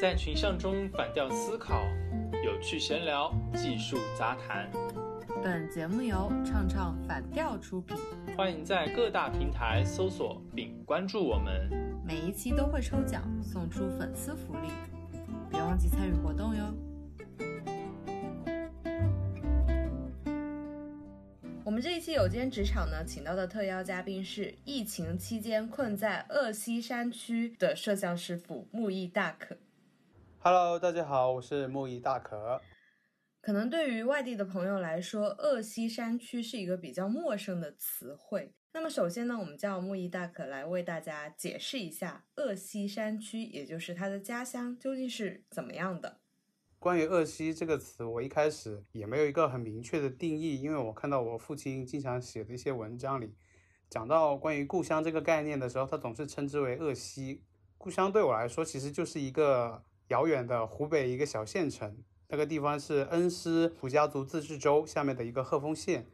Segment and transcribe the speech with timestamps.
[0.00, 1.84] 在群像中反调思考，
[2.42, 4.66] 有趣闲聊，技术杂谈。
[5.42, 7.94] 本节目由唱唱反调出品，
[8.34, 11.68] 欢迎在各大平台搜索并关注我们。
[12.02, 14.70] 每一期都会抽奖送出粉丝福利，
[15.50, 16.74] 别忘记参与活动哟。
[21.62, 29.54] 我们这一期有间职场呢，请到的特邀嘉宾是疫情期间困在鄂西山区的摄像师傅木易大可。
[30.42, 32.62] Hello，大家好，我是木易大可。
[33.42, 38.54] 可能对于外地的朋友来说，鄂西山区是一个比较陌生的词汇。
[38.72, 46.20] 那么首先呢，我们叫木易大可来为大家解释一下鄂西山区，也就是他的家乡究竟是怎么样的。
[46.78, 53.36] 关于鄂西这个词，我一开始也没有一个很明确的定义，因为我看到我父亲经常写的一些文章里，
[53.90, 57.44] 讲到关于故乡这个概念的时候，他总是称之为鄂西。
[57.76, 61.96] 故乡对我来说，其实就是一个遥远的湖北一个小县城，
[62.28, 66.06] 那个地方是恩施土家族自治州下面的一个鹤峰县。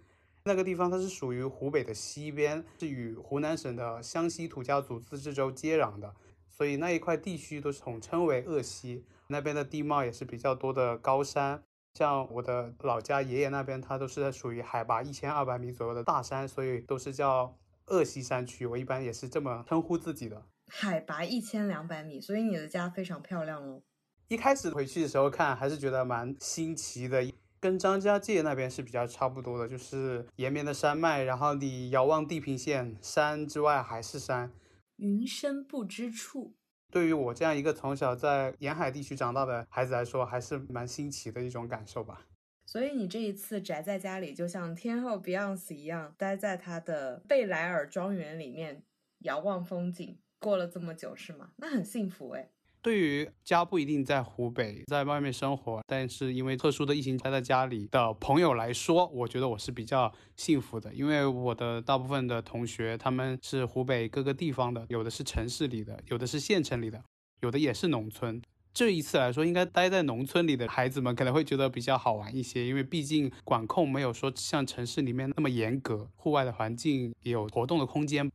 [0.44, 6.14] 那个地方它是属于湖北的西边，是与湖南省的湘西土家族自治州接壤的，
[6.48, 9.04] 所以那一块地区都统称为鄂西。
[9.28, 18.66] 那边的地貌也是比较多的高山，像我的老家爷爷那边，它都是属于海拔一千二百米左右的大山，所以都是叫鄂西山区。
[18.66, 20.44] 我一般也是这么称呼自己的。
[20.68, 23.82] 海拔一千两百米，所以你的家非常漂亮喽。
[24.28, 27.24] 一开始回去的时候看，还是觉得蛮新奇的。
[27.58, 34.52] 跟张家界那边是比较差不多的，就是延绵的山脉，然后你遥望地平线，山之外还是山，
[34.96, 36.54] 云深不知处。
[36.92, 42.26] 对于我这样一个从小在沿海地区长大的孩子来说，还是蛮新奇的一种感受吧。
[42.66, 48.82] 所以你这一次宅在家里，就像天后 Beyonce 一样，待在她的贝莱尔庄园里面
[49.20, 51.50] 遥望风景，过了这么久是吗？
[51.56, 52.50] 那很幸福诶。
[52.86, 67.02] 对于家不一定在湖北，在外面生活，但是因为特殊的疫情待在家里的朋友来说，我觉得我是比较幸福的，因为我的大部分的同学他们是湖北各个地方的，有的是城市里的，有的是县城里的，
[67.40, 68.40] 有的也是农村。
[68.72, 78.30] 这一次来说，应该待在农村里的孩子们可能会觉得比较好玩一些，因为毕竟管控没有说像城市里面那么严格，户外的环境也有活动的空间。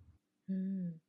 [0.49, 0.99] 嗯。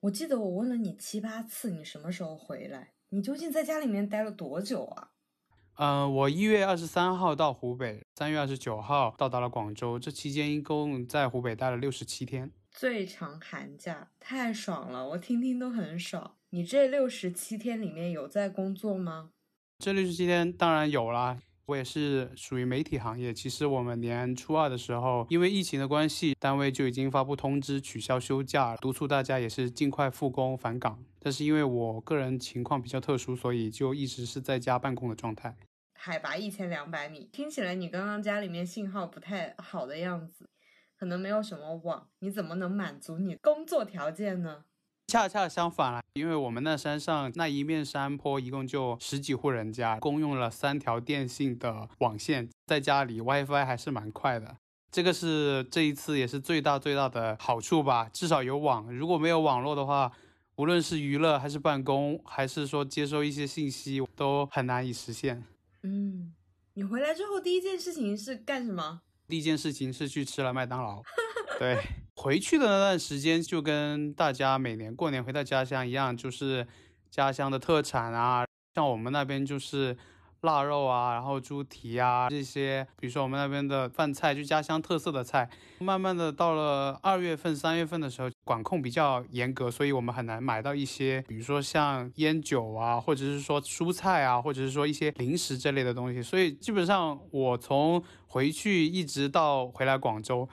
[0.00, 2.92] 我记得我问了你七八次，你什么时候回来？
[3.10, 5.10] 你究竟在家里面待了多久啊？
[5.74, 12.50] 嗯、呃，我一月二十三号到湖北，三月二十九号到达了广州，这期间一共在湖北待了六十七天。
[12.70, 16.36] 最长寒假太爽了，我听听都很爽。
[16.48, 19.32] 你这六十七天里面有在工作吗？
[19.78, 21.38] 这六十七天当然有啦。
[21.70, 23.32] 我也是属于媒体行业。
[23.32, 30.98] 其实我们年初二的时候，因为疫情的关系，单位就已经发布通知取消休假，督促大家也是尽快复工返岗。
[31.20, 35.56] 但是因为我个人情况比较特殊，所以就一直是在家办公的状态。
[35.94, 40.48] 海拔一千两百米，听起来你刚刚家里面信号不太好的样子，
[40.98, 44.64] 可能没有什么网，你怎么能满足你工作条件呢？
[45.10, 54.56] 恰恰相反了，因为我们那山上那一面山坡一共就十几户人家，共用了三条电信的网线，在家里 WiFi 还是蛮快的。
[54.92, 58.88] 这个是这一次也是最大最大的好处吧，至少有网。
[58.94, 60.12] 如果没有网络的话，
[60.54, 65.42] 无论是娱乐还是办公，还是说接收一些信息，都很难以实现。
[65.82, 66.32] 嗯，
[66.74, 69.00] 你回来之后第一件事情是干什么？
[69.26, 71.02] 第一件事情是去吃了麦当劳。
[71.58, 71.76] 对，
[72.22, 76.66] 回去的那段时间就跟大家每年过年回到家乡一样，就是
[77.10, 78.44] 家乡的特产啊，
[78.74, 79.96] 像我们那边就是
[80.42, 85.48] 腊肉啊，然后猪蹄啊这些，比如说我们那边的饭菜，就家乡特色的菜。
[85.78, 96.22] 慢慢的到了二月份、三月份的时候，管控比较严格，所以我们很难买到一些，比如说像烟酒啊，或者是说蔬菜啊，或者是说一些零食这类的东西。
[96.22, 100.46] 所以基本上我从回去一直到回来广州。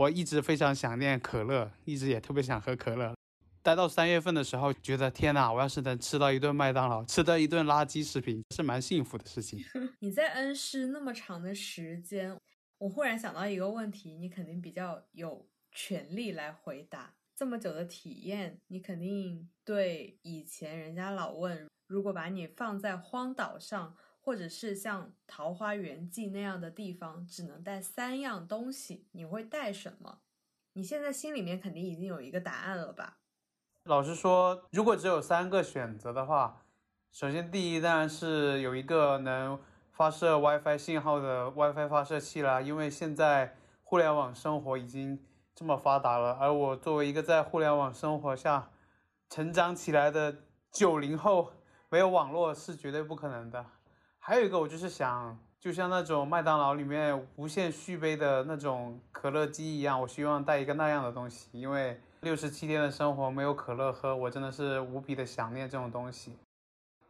[0.00, 3.14] 我一直非常想念可乐，一直也特别想喝可乐。
[3.62, 9.62] 待到三月份的时候，觉得天哪，我要是能吃到一顿麦当劳，吃到一顿垃圾食品，是蛮幸福的事情。
[10.00, 12.34] 你在恩施那么长的时间，
[12.78, 17.12] 我忽然想到一个问题，你肯定比较有权利来回答。
[17.36, 23.94] 这么久的体验，你肯定对以前人家老问，如果把你放在荒岛上。
[24.30, 30.20] 或者是像《桃花源记》那样的地方，只能带三样东西，你会带什么？
[30.74, 33.18] 你现在心里面肯定已经有一个答案了吧？
[33.82, 36.62] 老实说，如果只有三个选择的话，
[37.10, 39.60] 首先第一当然是有一个能
[39.90, 45.20] 发射 WiFi 信号的 WiFi 发射器啦，因为现在互联网生活已经
[45.56, 48.70] 这么发达了，而我作为一个在互联网生活下
[49.28, 51.54] 成长起来的九零后。
[51.92, 53.66] 没有网络是绝对不可能的。
[54.22, 66.36] 还有一个，我就是想，就像那种麦当劳里面无限续杯的那种可乐机一样，我希望带一个那样的东西，因为六十七天的生活没有可乐喝，我真的是无比的想念这种东西。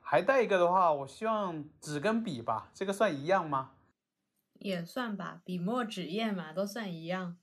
[0.00, 3.72] 还带一个的话，我希望纸跟笔吧，这个算一样吗？
[4.60, 7.36] 也算吧，笔墨纸砚嘛，都算一样。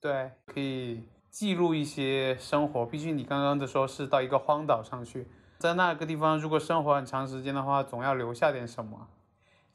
[0.00, 2.84] 对，可以记录一些生活。
[2.84, 5.26] 毕竟你刚刚的说是到一个荒岛上去，
[5.62, 9.06] 在那个地方如果生活很长时间的话，总要留下点什么。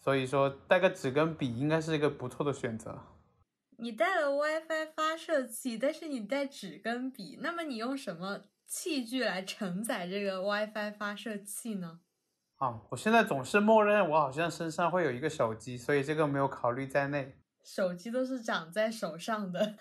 [0.01, 2.99] 所以说带个纸跟笔应该是一个不错的选择。
[3.77, 12.01] 你带了 WiFi 发射器，但是你带纸跟笔，那么你用什么器具来承载这个 WiFi 发射器呢？
[12.57, 17.37] 啊，我现在总是默认我好像身上会有一个手机，所以这个没有考虑在内。
[17.63, 19.75] 手机都是长在手上的。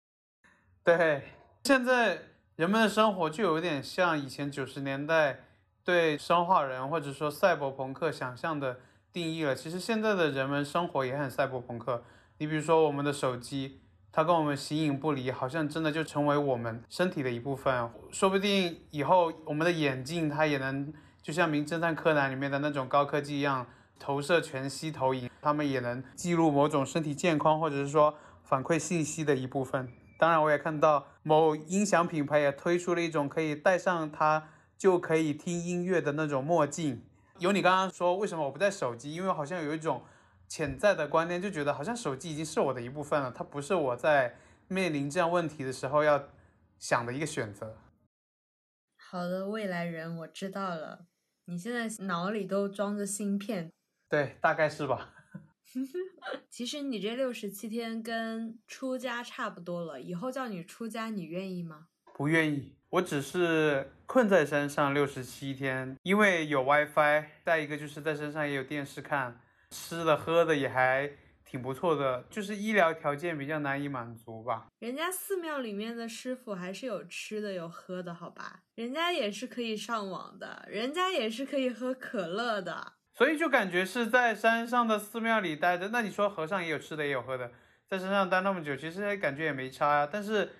[0.84, 1.22] 对，
[1.64, 2.29] 现在
[2.60, 5.44] 人们的生活就有点像以前九十年代
[5.82, 8.80] 对生化人或者说赛博朋克想象的
[9.14, 9.54] 定义了。
[9.54, 12.04] 其实现在的人们生活也很赛博朋克。
[12.36, 13.80] 你比如说我们的手机，
[14.12, 17.90] 它跟我们形影不离，好像真的就成为我们身体的一部分。
[18.10, 20.92] 说不定以后我们的眼镜它也能，
[21.22, 23.66] 就像《名侦探柯南》里面的那种高科技一样，
[23.98, 28.14] 投射全息投影，它们也能记录某种身体健康或者是说
[28.44, 29.90] 反馈信息的一部分。
[30.20, 37.02] 当然，我也看到某音响品牌也推出了一种可以戴上它就可以听音乐的那种墨镜。
[37.38, 39.14] 有你刚刚说为什么我不带手机？
[39.14, 40.02] 因为好像有一种
[40.46, 44.36] 潜在的观念，就觉得好像手机已经是我的一部分了，它不是我在
[44.68, 46.22] 面临这样问题的时候要
[46.78, 47.78] 想的一个选择。
[48.98, 51.06] 好的，未来人，我知道了。
[51.46, 53.72] 你现在脑里都装着芯片，
[54.10, 55.14] 对，大概是吧。
[56.50, 61.86] 其实你这六十七天跟出家差不多了，以后叫你出家，你愿意吗？
[62.14, 69.40] 不愿意，我只是困在山上六十七天，因为有 WiFi，再一个就是在山上也有电视看，
[69.70, 71.10] 吃的喝的也还
[71.44, 74.66] 挺不错的，就是医疗条件比较难以满足吧。
[74.80, 78.60] 人家寺庙里面的师傅还是有吃的有喝的，好吧？
[78.74, 82.94] 人家也是可以上网的，人家也是可以喝可乐的。
[83.20, 85.88] 所以就感觉是在山上的寺庙里待着。
[85.88, 87.52] 那你说和尚也有吃的也有喝的，
[87.86, 90.08] 在山上待那么久，其实感觉也没差呀。
[90.10, 90.50] 但是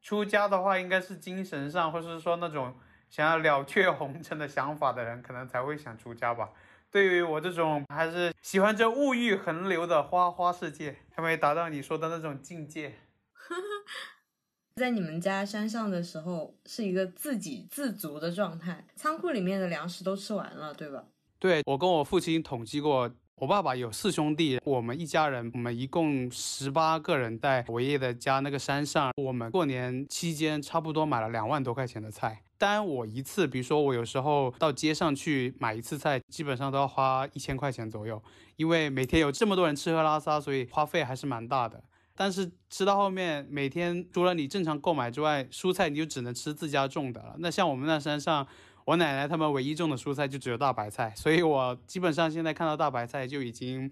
[0.00, 2.72] 出家的话，应该是精神上，或是说那种
[3.10, 6.50] 想要了却红尘的想法的人，可能才会想出家吧。
[6.88, 12.94] 对于我这种还是喜欢这物欲横流的花花世界，还没达到你说的那种境界。
[14.80, 21.06] 在你们家山上的时候，是一个自给自足的状态，仓库里面的粮食都吃完了，对吧？
[21.44, 32.42] 对我跟我父亲统计过，我爸爸有四兄弟，我们一家人，我们一共十八个人，在我爷爷的家那个山上，我们过年期间差不多买了两万多块钱的菜。
[32.56, 38.22] 单我一次，比如说我有时候到街上去买一次菜，基本上都要花一千块钱左右，
[38.56, 41.84] 因为每天有这么多人吃喝拉撒，所以花费还是蛮大的。
[42.16, 47.34] 但是吃到后面，每天除了你正常购买之外，蔬菜你就只能吃自家种的了。
[47.38, 48.46] 那像我们那山上。
[48.84, 53.90] 我奶奶他们唯一种的蔬菜就只有大白菜，所以我基本上现在看到大白菜就已经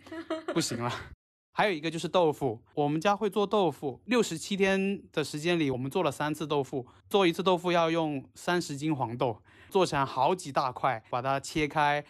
[0.53, 0.93] 不行了。
[1.55, 6.87] 还有一个就是豆腐，我们家会做豆腐，六十七天的时间里，我们做了三次豆腐。
[7.11, 12.03] 做一次豆腐要用三十斤黄豆，做成好几大块，把它切开，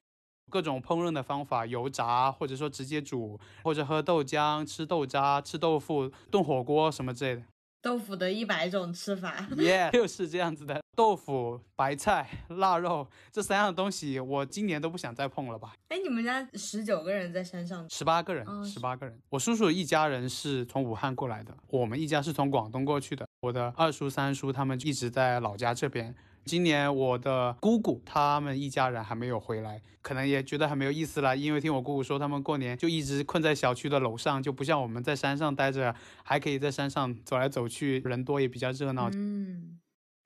[0.49, 7.43] 各种烹饪的方法，油炸或者说直接煮，或者喝豆浆、吃豆渣、吃豆腐、炖火锅什么之类的。
[7.83, 10.81] 豆腐的一百种吃法， 耶，就是这样子的。
[10.95, 15.73] 豆腐、白菜、腊肉这三样东西，我今年都不想再碰了吧。
[15.89, 19.19] 哎，你们家十九个人在山上，十八个人，十八个人。
[19.31, 23.27] 我叔叔一家人是从武汉过来的，我们一家是从广东过去的。
[23.41, 26.15] 我的二叔、三叔他们一直在老家这边。
[26.45, 31.37] 今年我的姑姑他们一家人还没有回来，可能也觉得很没有意思了。
[31.37, 35.95] 因为听我姑姑说，他们过年就一直困在小区的楼上，就不像我们在山上待着，
[36.25, 39.09] 还可以在山上走来走去，人多也比较热闹。
[39.15, 39.79] 嗯，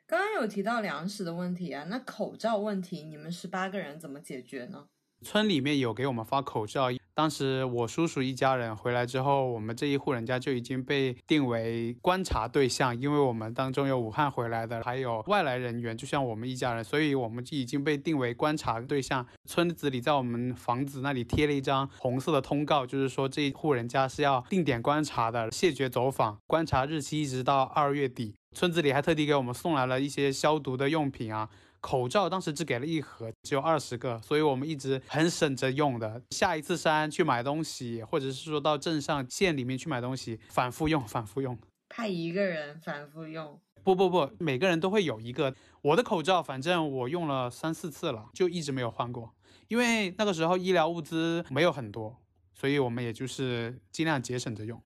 [0.06, 4.86] 刚刚有提到粮食的问题啊，那口罩问题，你们十八个人怎么解决呢？
[5.22, 19.26] 村里面有给我们发口罩，当时我叔叔一家人回来之后，我们这一户人家就已经被定为观察对象，因为我们当中有武汉回来的，还有外来人员，就像我们一家人，所以我们就已经被定为观察对象。
[19.46, 28.34] 村子里在我们房子那里贴了一张红色的通告，就是说这一户人家是要定点观察的，谢绝走访，观察日期一直到二月底。
[28.54, 31.48] 村子里还特地给我们送来了一些消毒的用品啊。
[31.86, 36.20] 口罩当时只给了一盒，只有二十个，所以我们一直很省着用的。
[36.32, 41.56] 下一次山去买东西，或者是说到镇上县里面去买东西，反复用，反复用。
[41.88, 43.60] 派一个人反复用。
[43.84, 45.54] 不不不，每个人都会有一个。
[45.80, 49.32] 我的口罩，反正我用了三四次了，就一直没有换过。
[49.68, 52.20] 因为那个时候医疗物资没有很多，
[52.52, 54.82] 所以我们也就是尽量节省着用。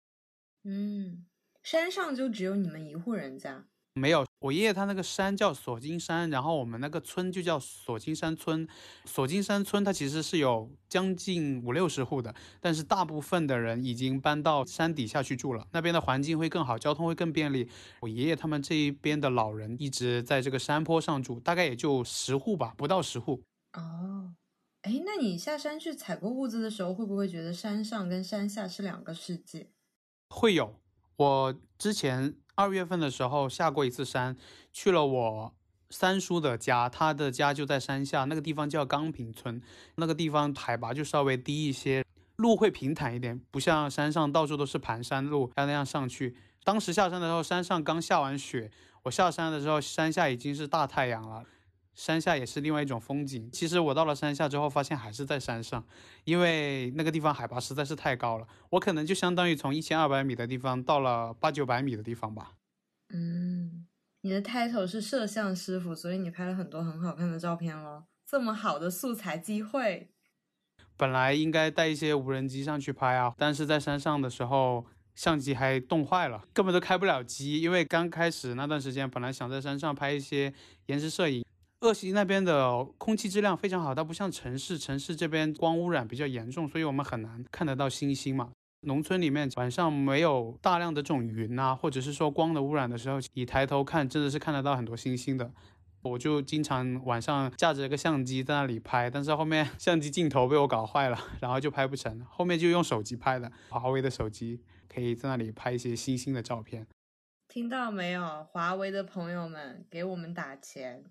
[0.64, 1.25] 嗯，
[1.62, 3.64] 山上就只有你们一户人家？
[3.94, 8.66] 没有，我爷爷他那个山叫锁金山，然后我们那个村就叫锁金山村。
[9.04, 17.68] 锁金山村它其实是有将近五六十户的，但是大部分的人已经搬到山底下去住了，那边的环境会更好，交通会更便利。
[18.00, 23.42] 我爷爷他们这一边的老人一直在这个山坡上住，大概也就十户吧，不到十户。
[23.73, 24.35] 哦，
[24.82, 29.68] 哎，那你下山去采购物资的时候，会不会觉得山上跟山下是两个世界？
[30.28, 30.79] 会有，
[31.21, 32.35] 我之前。
[32.57, 34.37] 二月份的时候下过一次山，
[34.71, 35.55] 去了我
[35.89, 39.62] 三叔的家，他的家就在山下，那个地方叫钢坪村，
[39.95, 42.05] 那个地方海拔就稍微低一些，
[42.37, 46.37] 路会平坦一点，不像山上到处都是盘山路，要那样上去。
[46.65, 48.71] 当时下山的时候，山上刚下完雪，
[49.05, 51.45] 我下山的时候，山下已经是大太阳了。
[52.00, 53.50] 山下也是另外一种风景。
[53.52, 55.85] 其实我到了山下之后，发现还是在山上，
[56.25, 58.49] 因为那个地方海拔实在是太高了。
[58.71, 62.52] 我可能就相当于从一千二百米的地方到了八九百米的地方吧。
[63.12, 63.87] 嗯，
[64.23, 68.07] 你的 title 是摄像师傅，所以你拍了很多很好看的照片咯。
[68.26, 70.09] 这么好的素材机会，
[70.97, 77.61] 本来应该带一些无人机上去拍啊，但是在山上的时候，相机还冻坏了，根本都开不了机。
[77.61, 80.54] 因为刚开始那段时间，本来想在山上拍一些
[80.87, 81.45] 延时摄影。
[81.80, 88.50] 鄂西那边的空气质量非常好，它不像城市，城市这边光污染比较严重，所以我们很难看得到星星嘛。
[88.82, 95.50] 农村里面晚上没有大量的这种云啊，或者是说光的污染的时候，你抬头看真的是看得到很多星星的。
[96.02, 106.87] 我就经常晚上架着一个相机在那里拍，但是后面 相机镜头被我搞坏了，然后就拍不成，后面就用手机拍的，华为的手机可以在那里拍一些星星的照片。
[107.50, 111.02] 听到没有，华为的朋友们，给我们打钱。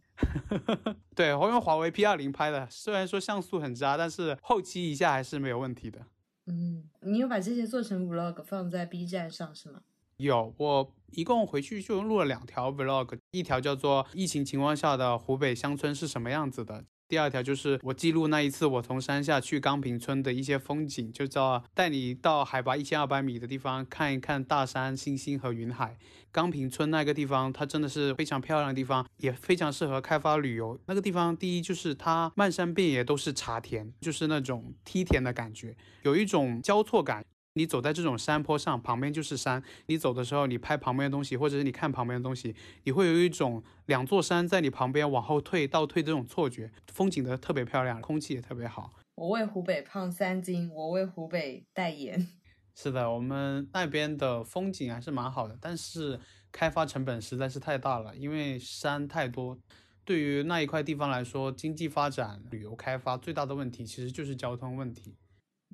[1.13, 5.99] 对，我用华为 P 二零拍的，虽然说像素很渣，但是后期一下还是没有问题的。
[6.45, 9.81] 嗯，你有把这些做成 Vlog 放在 B 站上是吗？
[10.15, 16.85] 有，我一共回去就录了两条 Vlog，一条叫做疫情情况下的湖北乡村是什么样子的。
[17.09, 25.97] 第二条就是我记录那一次我从山下去钢坪村的一些风景，就叫带你到海拔一千二百米的地方看一看大山、星星和云海。
[26.31, 30.79] 钢坪村那个地方，它真的是非常漂亮的地方，也非常适合开发旅游。
[30.85, 37.25] 那个地方第一就是它漫山遍野都是茶田，就是那种梯田的感觉，有一种交错感。
[37.53, 39.63] 你走在这种山坡上，旁边就是山。
[39.87, 46.71] 你走的时候，你拍旁边的东西，或者是你看旁边的东西，你会有一种两座山在你旁边往后退、倒退这种错觉。
[46.91, 48.93] 风景的特别漂亮，空气也特别好。
[49.15, 52.27] 我为湖北胖三斤，我为湖北代言。
[52.75, 56.17] 是的，我们那边的风景还是蛮好的，但是
[56.51, 59.59] 开发成本实在是太大了，因为山太多。
[60.05, 65.17] 对于那一块地方来说，经济发展、旅游开发最大的问题其实就是交通问题。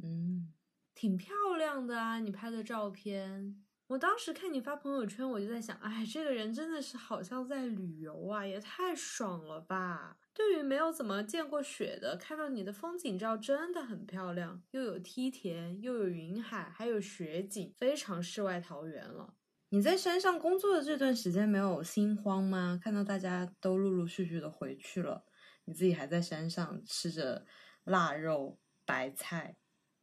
[0.02, 0.55] 嗯。
[0.96, 3.62] 挺漂亮的啊，你拍的照片。
[3.88, 10.18] 我当时看你发朋友圈，我就在想，哎，这个人真的是好像在旅游啊，也太爽了吧！
[10.34, 19.36] 对于没有怎么见过雪的，看到你的风景照真的很漂亮，又有梯田，又有云海，还有雪景，非常世外桃源了。
[19.70, 22.80] 你在山上工作的这段时间没有心慌吗？
[22.82, 25.26] 看到大家都陆陆续续的回去了，
[25.66, 27.46] 你自己还在山上吃着
[27.84, 29.58] 腊肉、白菜。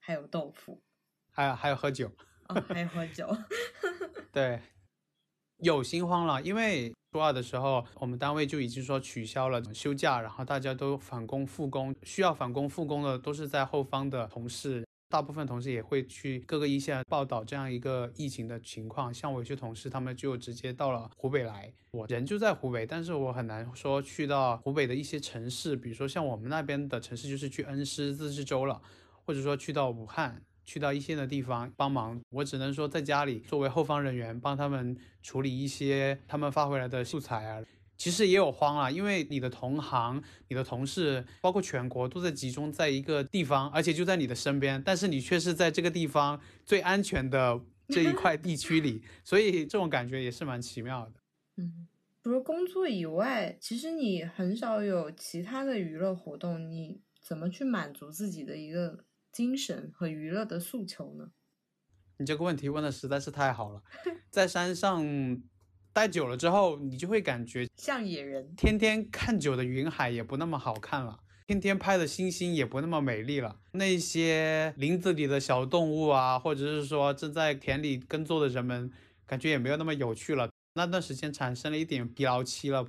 [0.04, 0.82] 还有豆腐，
[1.30, 2.11] 还有还有喝酒，
[2.49, 3.28] 哦，还有喝酒，
[4.32, 4.61] 对，
[5.59, 28.82] 有心慌了，因为初二的时候，我们单位就已经说取消了休假，然后大家都返工复工，需要返工复工的都是在后方的同事，大部分同事也会去各个一线报道这样一个疫情的情况，像我有些同事他们就直接到了湖北来，我人就在湖北，但是我很难说去到湖北的一些城市，比如说像我们那边的城市就是去恩施自治州了。
[29.25, 37.62] 或者说去到武汉，去到一线的地方帮忙，我只能说在家里作为后方人员帮他们处理一些他们发回来的素材啊。
[37.97, 51.12] 其实也有慌啊，因为你的同行、你的同事，包括全国都在集中在一个地方，而且就在你的身边，但是你却是在这个地方最安全的 这一块地区里，所以这种感觉也是蛮奇妙的。
[51.59, 51.87] 嗯，
[52.25, 59.05] 除了工作以外，其实你很少有其他的娱乐活动，你怎么去满足自己的一个？
[59.33, 61.31] 精神和娱乐的诉求呢？
[62.19, 63.83] 你这个问题问的实在是太好了。
[64.31, 65.43] 在山上
[65.93, 68.55] 待久了之后，你就会感觉像野人。
[68.55, 73.59] 天天看久的云海也不那么好看了，天天拍的星星也不那么美丽了。
[73.73, 78.91] 那些林子里的小动物啊，或者是说正在田里耕作的人们，
[79.27, 80.51] 感觉也没有那么有趣了。
[80.75, 82.87] 那段时间产生了一点疲劳期了。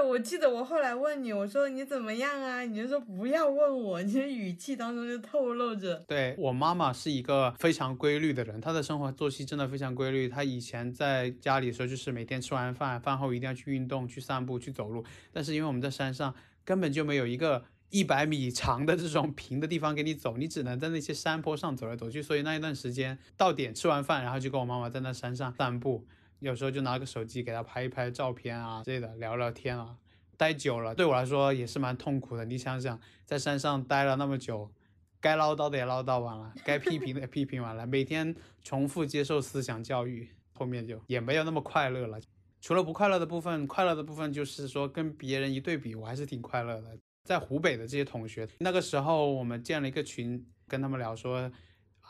[0.00, 2.62] 我记得我后来问你，我说你怎么样啊？
[2.62, 6.04] 你就说不要问我，你的语气当中就透露着。
[6.08, 10.28] 对我妈妈是一个非常规律的人，她的生活作息真的非常规律。
[10.28, 15.04] 她以前在家里的时候，就是每天吃完饭，饭后一定要去运动、去散步、去走路。
[15.32, 22.22] 但是因为我们在山上，根本就没有一个一百米长的这种平的地方给你走，你只能在那些山坡上走来走去。
[22.22, 26.06] 所以那一段时间到点吃完饭，然后就跟我妈妈在那山上散步。
[26.40, 29.96] 有时候就拿个手机给他拍一拍照片啊之类的，聊聊天啊。
[30.38, 32.46] 待久了对我来说也是蛮痛苦的。
[32.46, 34.70] 你想想，在山上待了那么久，
[35.20, 42.18] 该唠叨的也唠叨完了，该批评的也批评完了，每天重复接受思想教育，后面就也没有那么快乐了。
[42.62, 46.96] 除了不快乐的部分，快乐的部分就是说跟别人一对比，我还是挺快乐的。
[47.24, 51.52] 在湖北的这些同学，那个时候我们建了一个群，跟他们聊说。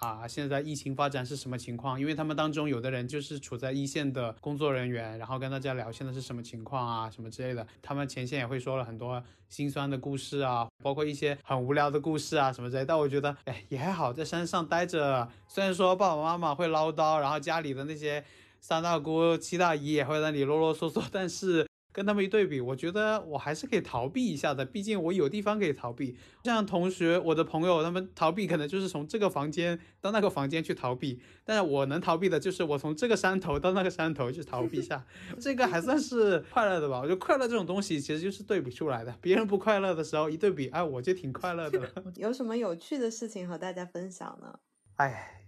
[0.00, 2.00] 啊，现在疫情发展是什么情况？
[2.00, 7.66] 因为他们当中有的人就是处在一线的工作人员，然后跟大家聊现在是什么情况啊，什么之类的。
[7.82, 12.84] 他们前线也会说了很多心酸的故事啊，包括一些很无聊的故事啊，什么之类。
[12.84, 18.24] 但我觉得，哎，也还好，在山上待着，虽然说爸爸妈妈会唠叨，然后家里的那些
[18.58, 21.69] 三大姑七大姨也会在那里啰啰嗦嗦，但是。
[21.92, 26.16] 跟他们一对比，我觉得我还是可以逃避一下的，毕竟我有地方可以逃避。
[26.44, 35.04] 像同学、我的朋友，他们逃避可能就是从这个房间到那个房间去逃避，但是我能逃避的就是我从这个山头到那个山头去逃避一下，
[35.40, 36.98] 这个还算是快乐的吧？
[37.00, 41.90] 我觉得快乐这种东西其实就是对比出来的，别人不快乐的时候一对比，哎，我就挺快乐的。
[42.16, 44.58] 有什么有趣的事情和大家分享呢？
[44.96, 45.46] 哎，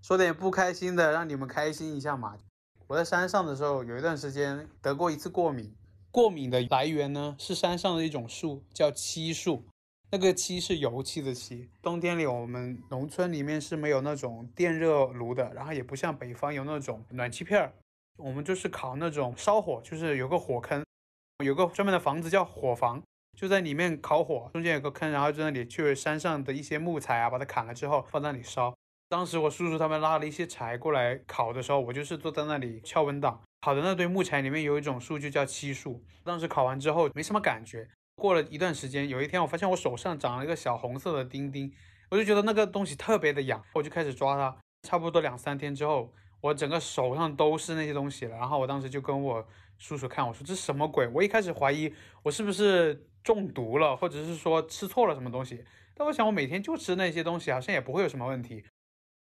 [0.00, 2.36] 说点不开心的，让你们开心一下嘛。
[2.88, 5.72] 我在山上的时候有一段时间得过一次过敏。
[6.12, 9.64] 过敏的来源呢，是山上的一种树，叫漆树。
[10.10, 11.70] 那个漆是油漆的漆。
[11.80, 17.72] 冬天里，我们农村里面是没有那种电热炉的，然后也不像北方有那种暖气片儿，
[18.18, 20.84] 我们就是烤那种烧火，就是有个火坑，
[21.42, 23.02] 有个专门的房子叫火房，
[23.38, 28.74] 就在里面烤火，中间有个坑，然后在那里去山上的一些木材啊，把它砍了之后放那里烧。
[29.12, 33.42] 当时我叔叔他们拉了一些柴过来烤的时候，我就是坐在那里敲文档。
[33.60, 36.02] 烤的那堆木材里面有一种树，就叫漆树。
[36.24, 37.86] 当时烤完之后没什么感觉。
[38.16, 41.70] 过了一段时间，有一天我发现我手上长了一个小红色的钉钉，
[42.08, 44.56] 我就觉得那个东西特别的痒，我就开始抓它。
[44.88, 48.34] 差不多两三天之后，我整个手上都是那些东西了。
[48.34, 49.46] 然后我当时就跟我
[49.76, 51.06] 叔叔看，我说这什么鬼？
[51.08, 55.62] 我一开始怀疑我是不是中毒了，或者是说吃错了什么东西。
[55.94, 58.64] 但我想我每天就吃那些东西，好像也不会有什么问题。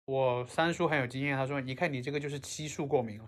[0.07, 3.25] 我三叔很有经验，他说：“一看你这个就是漆树过敏了。”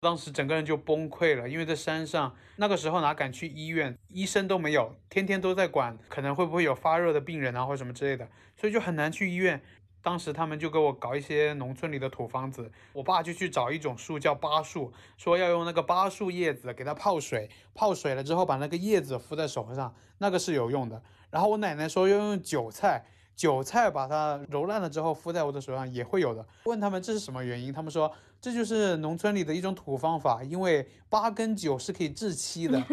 [0.00, 8.26] 当时整个人就崩溃了，因为在山上，那个时候哪敢去医院，医生都没有，天天都在管可能会不会有发热的病人啊，或什么之类的，
[8.56, 9.60] 所以就很难去医院。
[10.00, 21.02] 当时他们就给我搞一些农村里的土方子，我爸就去找一种树叫巴树，说要用那个巴树叶子给它泡水，泡水了之后把那个叶子敷在手上，那个是有用的。
[21.28, 23.04] 然后我奶奶说要用韭菜。
[23.36, 26.44] 韭菜把它揉烂了之后敷在我的手上也会有的。
[26.64, 32.82] 问他们这是什么原因，他们说这就是农村里的一种土方法，因为八跟九是可以治漆的。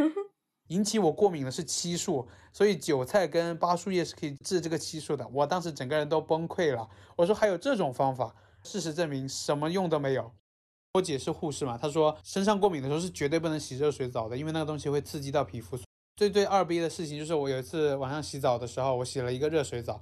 [0.68, 5.28] 引起我过敏的是漆树，所以韭菜跟巴树叶是可以治这个漆树的。
[5.28, 6.90] 我当时整个人都崩溃了。
[7.18, 10.32] 我说还有这种方法，事实证明什么用都没有。
[10.94, 15.78] 我姐是护士嘛，她说身上过敏的时候是绝对不能洗热水澡的，因为那个东西会刺激到皮肤。
[16.16, 20.02] 最最二逼的事情就是我有一次晚上洗澡的时候，我洗了一个热水澡。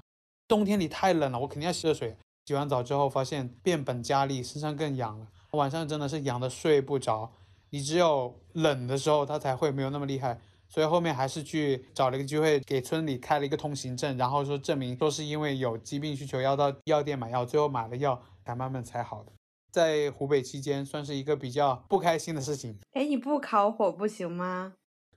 [0.51, 2.17] 冬天里太冷了，我肯定要洗热水。
[2.45, 5.25] 洗完澡之后发现变本加厉，身上更痒了。
[5.51, 7.31] 晚上真的是痒的睡不着。
[7.69, 10.41] 你只有冷的时候，它才会没有那么厉害。
[10.67, 19.31] 所以后面还是去找了一个机会，给村里开了一个通行证，然后说证明说是因为有疾病需求要到药店买药，最后买了药才慢慢才好的。
[19.71, 22.77] 在湖北期间算是一个比较不开心的事情。
[22.91, 24.73] 哎，你不烤火不行吗？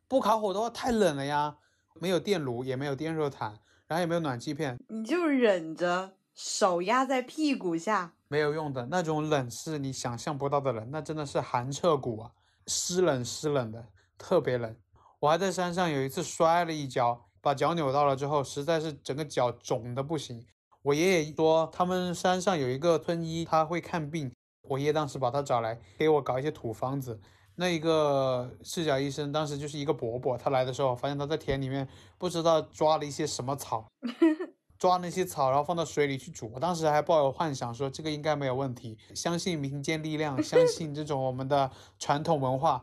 [0.06, 1.56] 不烤火的话太冷了呀，
[1.94, 3.58] 没有电炉，也没有电热毯。
[3.86, 12.30] 然后也没有暖气片，你就忍着，手压在屁股下，没有用的那种冷是你想象不到的冷，那真的是寒彻骨啊，
[12.66, 14.74] 湿冷湿冷的，特别冷。
[15.20, 20.44] 我还在山上有一次摔了一跤，把脚扭到了之后，实在是整个脚肿的不行。
[20.82, 27.20] 我爷爷说他们山上有一个村医，他会看病，我爷爷当时把他找来给我搞一些土方子。
[27.56, 31.88] 那一个赤脚医生当时就是一个伯伯，他来的时候发现他在田里面
[32.18, 33.86] 不知道抓了一些什么草，
[34.78, 36.50] 抓那些草然后放到水里去煮。
[36.54, 42.82] 我当时还抱有幻想说这个应该没有问题，相信民间力量，相信这种我们的传统文化。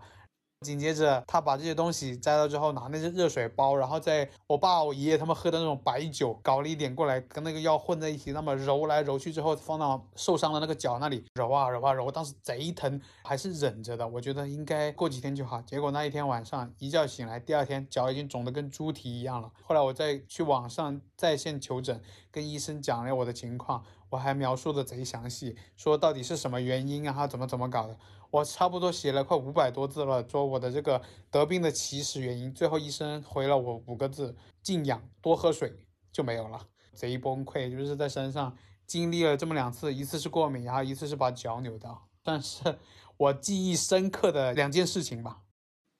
[0.61, 14.07] 紧接着，他把这些东西摘了之后，拿那些热水包，然后在我爸、我爷爷他们喝的那种白酒，搞了一点过来，跟那个药混在一起，那么揉来揉去之后，放到受伤的那个脚那里揉啊揉啊揉，当时贼疼，还是忍着的。
[14.07, 15.59] 我觉得应该过几天就好。
[15.63, 19.51] 结果那一天晚上一觉醒来，第二天脚已经肿得跟猪蹄一样了。
[19.63, 27.97] 后来我再去网上在线求诊，跟医生讲了我的情况，我还描述的贼详细，说到底是什么原因啊，怎么怎么搞的。
[28.31, 36.67] 我差不多写了快五百多字了，说我的这个得病的起始原因，最后医生回了我五个字：静养，多喝水，就没有了。
[36.93, 42.79] 贼崩溃，就是在山上经历了这么两次，一次是过敏，然后一次是把脚扭到，但是
[43.17, 45.41] 我记忆深刻的两件事情吧。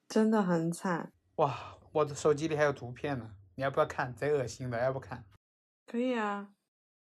[0.08, 1.78] 真的很惨哇！
[1.92, 4.14] 我的手机里还有图片呢，你要不要看？
[4.14, 5.24] 贼恶心的，要不看？
[5.86, 6.48] 可以啊，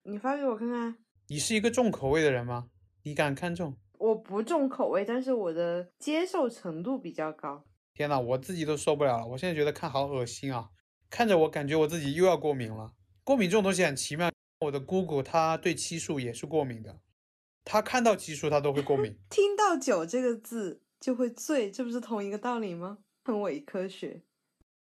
[0.03, 0.97] 你发给我看看。
[1.29, 2.71] 你是一个重口味的人吗？
[3.05, 3.77] 你敢看重？
[4.01, 7.63] 我不重口味，但是我的接受程度比较高。
[7.93, 9.27] 天呐，我自己都受不了了！
[9.27, 10.71] 我现在觉得看好恶心啊，
[11.11, 12.95] 看着我感觉我自己又要过敏了。
[13.23, 16.99] 过敏这种东西很奇妙，我的姑姑她对漆树也是过敏的，
[17.63, 19.15] 她看到漆树她都会过敏。
[19.29, 22.99] 听到“酒”这个字就会醉，这不是同一个道理吗？
[23.25, 24.23] 很伪科学。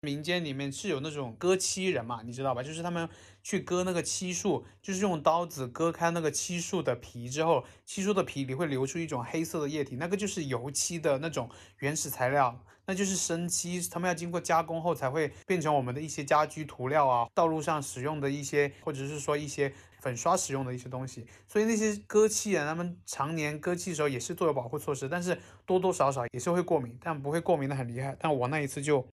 [0.07, 2.63] 民间里面是有那种割漆人嘛，你知道吧？
[2.63, 3.09] 就是他们
[3.43, 13.83] 去割那个漆树，就是用刀子割开那个漆树的皮之后，漆树的皮里会流出一种黑色的液体，那个就是油漆的那种原始材料，那就是生漆。
[13.91, 21.27] 他们要经过加工后才会变成我们的一些家居涂料啊，道路上使用的一些，或者是说一些粉刷使用的一些东西。
[21.49, 28.17] 所以那些割漆人，他们常年割漆的时候也是做有保护措施，但是多多少少也是会过敏，但不会过敏的很厉害。
[28.21, 29.07] 但我那一次就。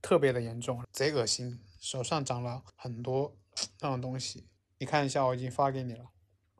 [0.00, 3.36] 特别的严重，贼恶心，手上长了很多
[3.80, 4.46] 那种东西，
[4.78, 6.04] 你看一下，我已经发给你了。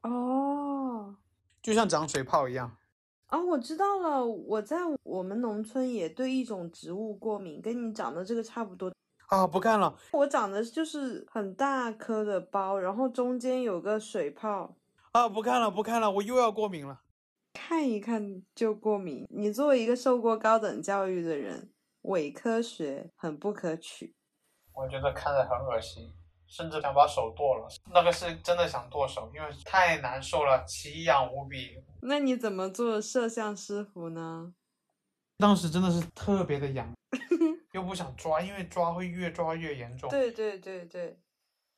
[0.02, 1.16] 哦，
[1.62, 2.76] 就像长水泡一样。
[3.26, 8.92] 啊，我知道了，我在我们农村也对一种植物过敏，跟你长的这个差不多。
[9.26, 14.74] 啊，不看了，我长的就是很大颗的包，然后中间有个水泡。
[15.12, 17.02] 啊，不看了，不看了，我又要过敏了。
[17.52, 21.70] 看一看就过敏，你作为一个受过高等教育的人。
[22.08, 24.14] 伪科学很不可取，
[24.72, 26.10] 我觉得看着很恶心，
[26.46, 27.68] 甚至想把手剁了。
[27.92, 31.82] 那个是真的想剁手，因为太难受了，奇痒无比。
[32.00, 34.54] 那你怎么做摄像师傅呢？
[35.36, 36.90] 当时真的是特别的痒，
[37.72, 40.08] 又不想抓，因为抓会越抓越严重。
[40.10, 41.20] 对对对对。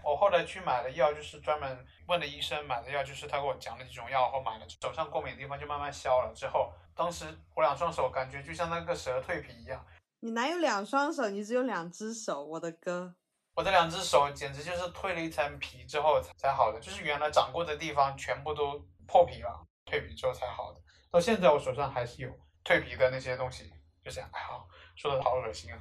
[0.04, 6.32] 我后来去买了药，就是专门问了医生买的药，就是他给我讲了几种药，后买了手上过敏的地方就慢慢消了。
[6.34, 9.84] 之后，当时我两双手感觉就像那个蛇蜕皮一样。
[10.20, 11.30] 你哪有两双手？
[11.30, 13.14] 你只有两只手，我的哥！
[13.54, 20.80] 我的两只手简直就是蜕了一层皮之后才好的，就是原来长过的地方全部都破皮了，蜕皮之后才好的。
[21.10, 22.30] 到现在我手上还是有
[22.64, 23.72] 蜕皮的那些东西，
[24.04, 24.28] 就这样。
[24.32, 24.46] 哎呀，
[24.94, 25.80] 说的好恶心啊！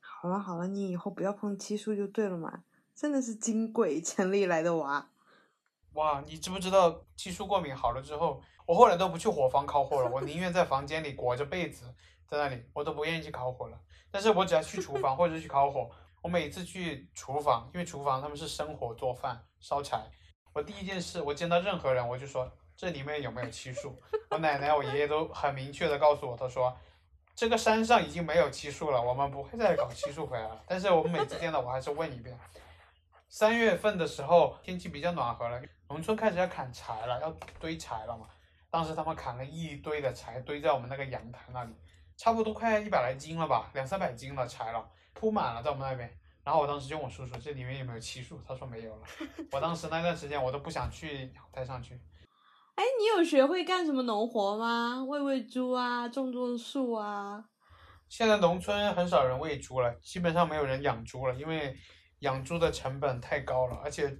[0.00, 5.10] 好了好了，你以后不要碰漆树就对了嘛，真的是金贵 城里来的娃。
[5.92, 11.94] 哇，你知不知道漆树过敏好了之后，我后来都不去伙房 烤火了，我宁愿在房间里裹着被子。
[12.30, 13.76] 在那里，我都不愿意去烤火了。
[14.08, 15.90] 但是我只要去厨房或者去烤火，
[16.22, 20.00] 我每次去厨房，因为厨房他们是生火做饭烧柴，
[20.52, 24.00] 我第一件事，我见到任何人我就说这里面有没有漆树。
[24.30, 26.76] 我奶奶、我爷爷都很明确的告诉我，他说
[27.34, 30.64] 这个山上已经没有漆树了，我们不会再搞漆树回来了。
[30.68, 32.38] 但是我们每次见到我还是问一遍。
[33.28, 38.26] 三月份的时候天气比较暖和了，农村开始要砍柴了，要堆柴了嘛。
[38.70, 41.72] 当时他们砍了一堆的柴堆在我们那个阳台那里。
[42.20, 46.06] 差不多快一百来斤了吧，两三百斤了柴了，铺满了在我们那边。
[46.44, 48.38] 然后我当时就问我叔叔，这里面有没有漆树？
[48.46, 49.02] 他说没有了。
[49.50, 51.98] 我当时那段时间我都不想去阳台上去。
[52.76, 55.02] 哎，你有学会干什么农活吗？
[55.08, 57.42] 喂喂猪啊，种种树啊。
[58.10, 61.74] 现在农村很少人喂猪了，基本上没有人养猪了，因为
[62.18, 64.14] 养猪的成本太高了，而且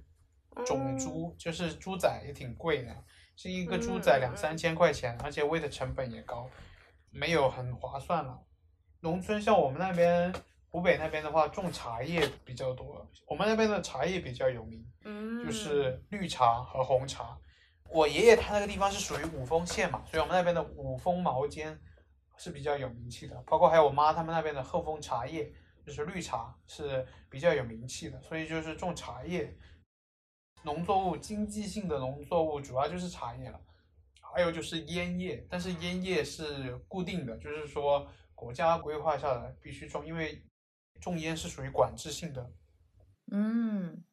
[0.65, 2.95] 种猪就是猪仔也挺贵的，
[3.35, 6.49] 是一个猪仔两三千块钱，而且喂的成本也高。
[7.11, 8.39] 没有很划算了。
[9.01, 10.33] 农村像我们那边
[10.69, 13.05] 湖北那边的话，种茶叶比较多。
[13.27, 17.37] 我们那边的茶叶比较有名，嗯，就是绿茶和红茶。
[17.89, 21.77] 我爷爷他那个地方是属于五峰县嘛，所以我们那边的五峰毛尖
[22.37, 23.35] 是比较有名气的。
[23.45, 25.51] 包括还有我妈他们那边的鹤峰茶叶，
[25.85, 28.21] 就是绿茶是比较有名气的。
[28.21, 29.53] 所以就是种茶叶，
[30.63, 33.59] 农作物经济性的农作物主要就是茶叶了。
[34.33, 40.43] 还有就是烟叶，但是烟叶是固定的，就是说国家规划下来必须种，因为
[40.99, 42.51] 种烟是属于管制性的。
[43.31, 44.03] 嗯，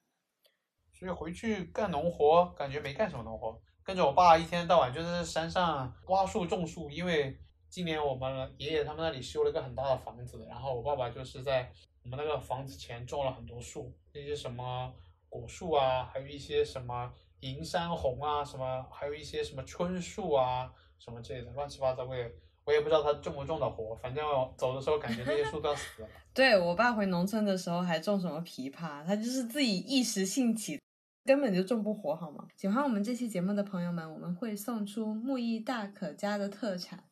[0.92, 11.70] 所以回去干农活，感觉没干什么农活，跟着我爸一天到晚就在山上挖树种树，因为今年我们爷爷他们那里修了一个很大的房子，然后我爸爸就是在
[12.04, 14.94] 我们那个房子前种了很多树，那些什么
[15.28, 22.30] 果树啊，还有一些什么银山红啊，什么还有一些什么椿树啊，什么之类的，乱七八糟，我也
[22.64, 24.24] 我也不知道它种不种的活，反正
[24.56, 26.08] 走的时候感觉那些树都要死了。
[26.34, 30.80] 对我爸回农村的时候还种什么枇杷，他就是自己一时兴起，
[31.24, 32.46] 根本就种不活，好吗？
[32.56, 37.04] 喜欢我们这期节目的朋友们，我们会送出木易大可家的特产。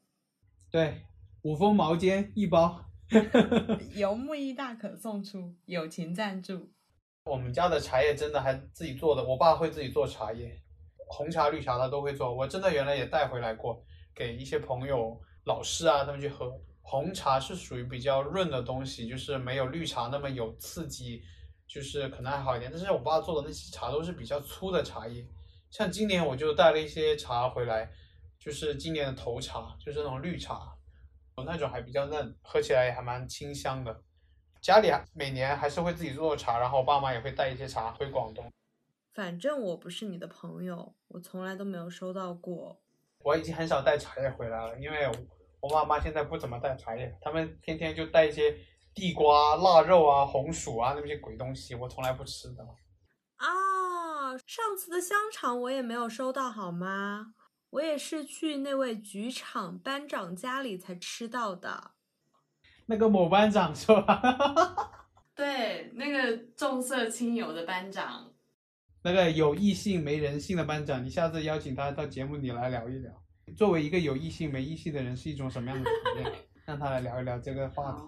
[0.71, 1.03] 对，
[1.43, 2.85] 五峰毛尖一包，
[3.97, 6.71] 由木易大可送出，友情赞助。
[7.27, 10.57] 我们家的茶叶真的还自己做的，我爸会自己做茶叶，
[11.09, 12.33] 红茶、绿茶他都会做。
[12.33, 13.83] 我真的原来也带回来过，
[14.15, 16.57] 给一些朋友、老师啊他们去喝。
[16.83, 21.21] 红茶是属于比较润的东西，就是没有绿茶那么有刺激，
[21.67, 22.71] 就是可能还好一点。
[22.71, 25.27] 但是我爸做的那些茶都是比较粗的茶叶，
[25.69, 27.91] 像今年我就带了一些茶回来，
[28.39, 30.73] 就是今年的头茶，就是那种绿茶，
[31.45, 34.01] 那种还比较嫩，喝起来也还蛮清香的。
[34.67, 38.53] 家里每年还是会自己做茶，然后我爸妈也会带一些茶回广东。
[39.15, 42.77] 反正我不是你的朋友，我从来都没有收到过。
[43.21, 45.09] 我已经很少带茶叶回来了，因为
[45.61, 48.59] 我爸妈现在不怎么带茶叶，他们天天就带一些
[48.93, 52.65] 地瓜、腊肉啊、红薯啊那些鬼东西，我从来不吃的。
[53.37, 57.35] 啊，上次的香肠我也没有收到，好吗？
[57.71, 61.93] 我也是去那位局长班长家里才吃到的。
[62.87, 64.23] 那个某班长是吧？
[65.35, 68.33] 对，那个重色轻友的班长，
[69.03, 73.13] 那个有异性没人性的班长，你下次邀请他到节目里来聊一聊，
[73.57, 76.33] 作为一个有异性没异性的人是一种什么样的体验？
[76.65, 78.03] 让他来聊一聊这个话题。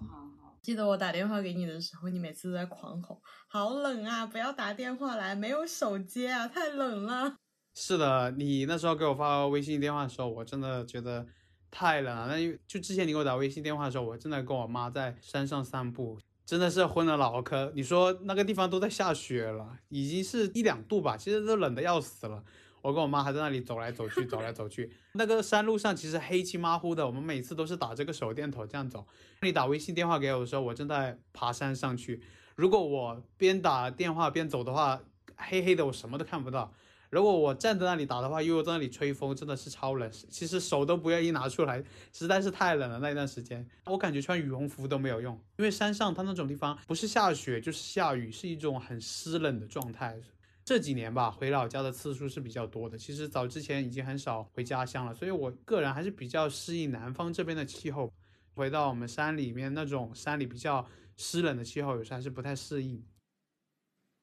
[0.62, 7.36] 记得我打电话给你的时候，你每次都在狂吼：“好冷啊，不要打电话来，没有手接啊，太冷了。”
[7.74, 11.26] 是的，你那时候给我发微信电话的时候，我真的觉得。
[11.70, 17.70] 太冷了，那因为就之前你给我打微信电话的时候，我正在跟我妈在山上散步，真的是昏了脑壳。
[17.74, 22.42] 你说那个地方都在下雪了，已经是一两度吧，其实都冷的要死了。
[22.80, 24.90] 我跟我妈还在那里走来走去，走来走去。
[25.12, 29.04] 那个山路上其实黑漆麻糊的，我们每次都是打这个手电筒这样走。
[29.42, 32.22] 你打微信电话给我的时候，我正在爬山上去。
[32.54, 35.00] 如果我边打电话边走的话，
[35.36, 36.72] 黑黑的，我什么都看不到。
[37.10, 40.10] 如果我站在那里打的话，又在那里吹风，真的是超冷。
[40.28, 42.98] 其实手都不愿意拿出来，实在是太冷了。
[42.98, 50.20] 那一段时间，我感觉穿羽绒服都没有用，因为山上它那种地方不是下雪就是下雨，是一种很湿冷的状态。
[50.64, 52.98] 这几年吧，回老家的次数是比较多的。
[52.98, 58.12] 其实早之前已经很少回家乡了，所以我个人还是比较适应南方这边的气候。
[58.54, 60.84] 回到我们山里面那种山里比较
[61.16, 63.02] 湿冷的气候，有时还是不太适应。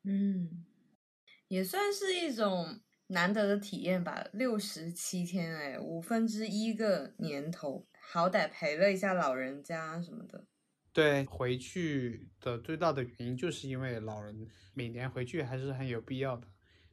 [0.03, 0.65] 嗯。
[1.47, 10.43] 也算是一种难得的体验吧，六十七天哎，五分之一个年头，好歹陪了一下老人家什么的。
[10.91, 16.47] 对，回去的最大的原因就是因为老人每年回去还是很有必要的。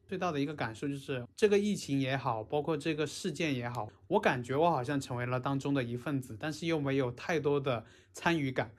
[0.04, 8.70] 最大的一个感受就是，这个疫情也好，包括这个事件也好，我感觉我好像成为了当中的一份子，但是又没有太多的参与感。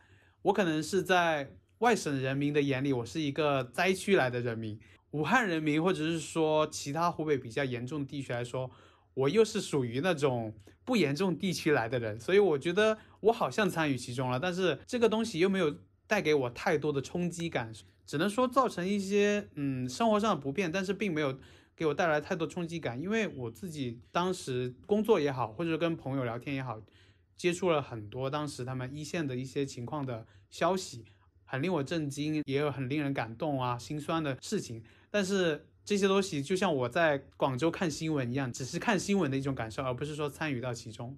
[0.44, 4.80] 我可能是在外省人民的眼里，我是一个灾区来的人民。
[5.13, 8.69] 武汉人民，或者是说其他湖北比较严重的地区来说，
[9.13, 10.52] 我又是属于那种
[10.84, 17.71] 不严重地区来的人，所以我觉得我好像参与其中了，但是这个东西又没有带给我太多的冲击感，
[18.08, 21.38] 只能说造成一些嗯生活上的不便，但是并没有
[21.76, 26.82] 给我带来太多冲击感，因为我自己当时工作也好，或者跟朋友聊天也好，
[27.38, 31.06] 接触了很多当时他们一线的一些情况的消息，
[31.45, 34.84] 很令我震惊，也有很令人感动啊心酸的事情。
[35.13, 41.15] 但是这些东西就像我在广州看新闻一样，只是看新闻的一种感受，而不是说参与到其中，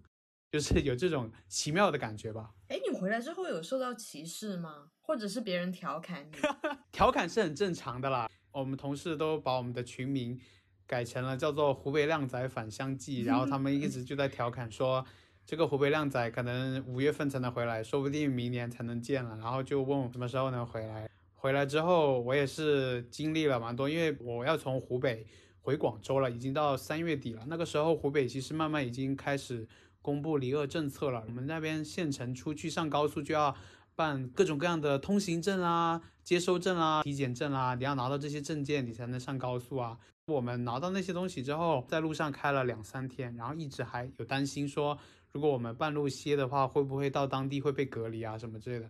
[0.51, 2.51] 就是有这种奇妙的感觉吧。
[2.67, 4.89] 哎，你回来之后有受到歧视吗？
[4.99, 6.37] 或者是别人调侃你？
[6.91, 8.29] 调侃是很正常的啦。
[8.51, 10.37] 我们同事都把我们的群名
[10.85, 15.05] 改成了叫做“湖北靓仔返乡记”，然后他们一直就在调侃说，
[15.45, 21.09] 这个湖北靓仔可能五月份才能回来，说不定明年才能见了，然后就问我什么时候能回来。
[21.45, 25.23] 回来之后，我也是经历了蛮多，因为我要从湖北
[25.61, 27.43] 回广州了，已经到三月底了。
[27.45, 29.67] 那个时候，湖北其实慢慢已经开始
[30.01, 31.23] 公布离鄂政策了。
[31.27, 33.55] 我们那边县城出去上高速就要
[33.93, 39.95] 办各种各样的通行证啊、接收证啊、体检证啊，你要拿到这些证件，你才能上高速啊。
[40.25, 44.97] 我们拿到那些东西之后，在路上开了两三天，然后一直还有担心说，
[45.31, 48.89] 如果我们半路歇的话，会不会到当地会被隔离啊什么之类的。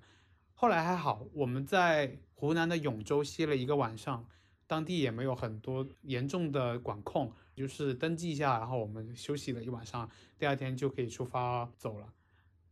[0.57, 4.25] 后来还好，我们在湖南的永州歇了一个晚上，
[4.65, 12.11] 当地也没有很多严重的管控，就是登记一下，然后我们休息了一晚上，第二天就可以出发走了。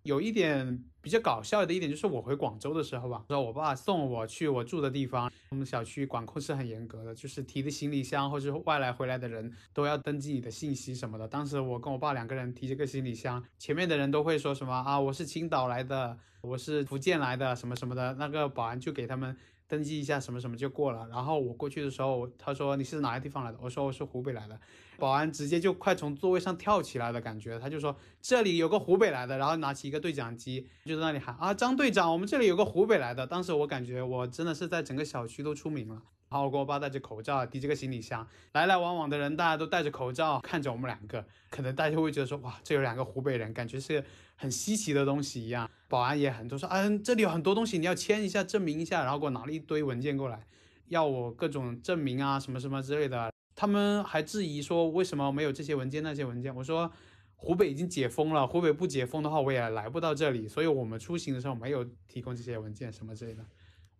[0.04, 11.28] 有一点比较搞笑的一点就是我回广州的时候吧，说我爸送我去我住的地方，我们小区管控是很严格的，就是提的行李箱或者外来回来的人都要登记你的信息什么的。
[11.28, 19.36] 当时我跟我爸两个人提这个行李箱，前面的人都会说什么啊，我是青岛来的，我是福建来的，什么什么的，那个保安就给他们。
[19.68, 23.58] 登记一下什么什么就过了，然后我过去的时候，他说你是哪个地方来的？
[23.62, 24.60] 我说我是湖北来的，
[24.98, 33.26] 保安直接就快从座位上跳起来的感觉，他就说这里有个湖北来的，然后拿起一个对讲机就在那里喊啊张队长，我们这里有个湖北来的。
[33.26, 36.02] 当时我感觉我真的是在整个小区都出名了。
[36.30, 44.04] 然后我跟我爸戴着口罩提着个行李箱，来来往往的人大家都戴着口罩看着我们两个，可能大家会觉得说哇这有两个湖北人，感觉是
[44.44, 45.70] 很稀奇的东西一样。
[45.88, 50.46] 保安也很多说，嗯，这里有很多东西，你要签一下，证明一下，然后给我拿了一堆文件过来，
[50.90, 53.32] 要我各种证明啊，什么什么之类的。
[53.56, 56.54] 他们还质疑说，为什么没有这些文件那些文件？
[56.54, 56.92] 我说，
[57.36, 63.46] 湖北已经解封了，湖北不解封的话，我也来不到这里，所以我们出行的时候没有提供这些文件什么之类的。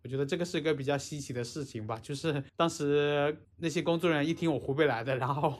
[0.02, 5.58] 我觉得这个是个比较稀奇的事情吧，就是当时那些工作人员一听我湖北来的，然后。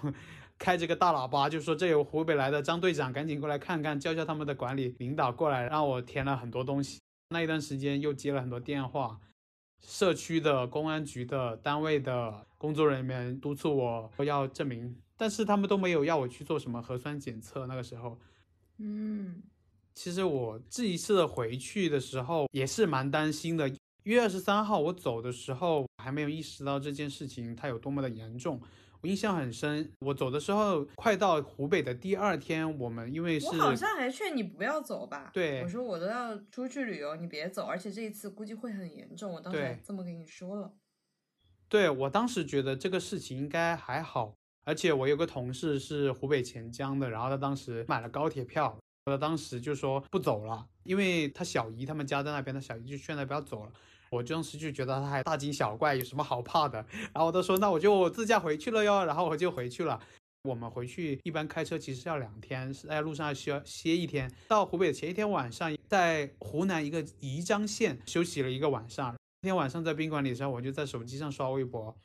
[0.59, 7.01] 开着个大喇叭，就说这有湖北来的张队长，赶紧过来看看，叫叫他们的管理领导过来，让我填了很多东西。
[7.31, 9.19] 那一段时间又接了很多电话，
[9.83, 17.67] 社区的、公安局的、单位的工作人员督促我要证明，但是他们都没有要我去做什么核酸检测。
[17.67, 18.19] 那个时候，
[18.79, 19.43] 嗯，
[19.95, 23.69] 其实我这一次回去的时候也是蛮担心的。
[23.69, 28.61] 一月二十三号我走的时候，还没有意识到这件事情它有多么的严重。
[29.05, 35.31] 印象很深，我走的时候快到湖北的第二天，我们因为是，我好像还劝你不要走吧。
[35.33, 39.33] 对，我说我都要出去旅游，你别走，而且这一次估计会很严重。
[39.33, 40.73] 我当时这么跟你说了。
[41.69, 53.73] 对我当时觉得这个事情应该还好，而且我有个同事是湖北潜江的，然后他当时买了高铁票，他当时就说不走了，因为他小姨他们家在那边，他小姨就劝他不要走了。
[54.14, 56.79] 我当时就觉得他还大惊小怪，有什么好怕的？
[57.12, 60.00] 然后我都说那我就自驾回去了哟，然后我就回去了。
[60.44, 64.31] 我们回去一般开车其实要两天，是在路上需要歇一天。
[64.48, 69.16] 到湖北前一天晚上，在湖南一个宜章县休息了一个晚上。
[69.40, 71.96] 那天晚上在宾馆里的时候，我就在手机上刷微博，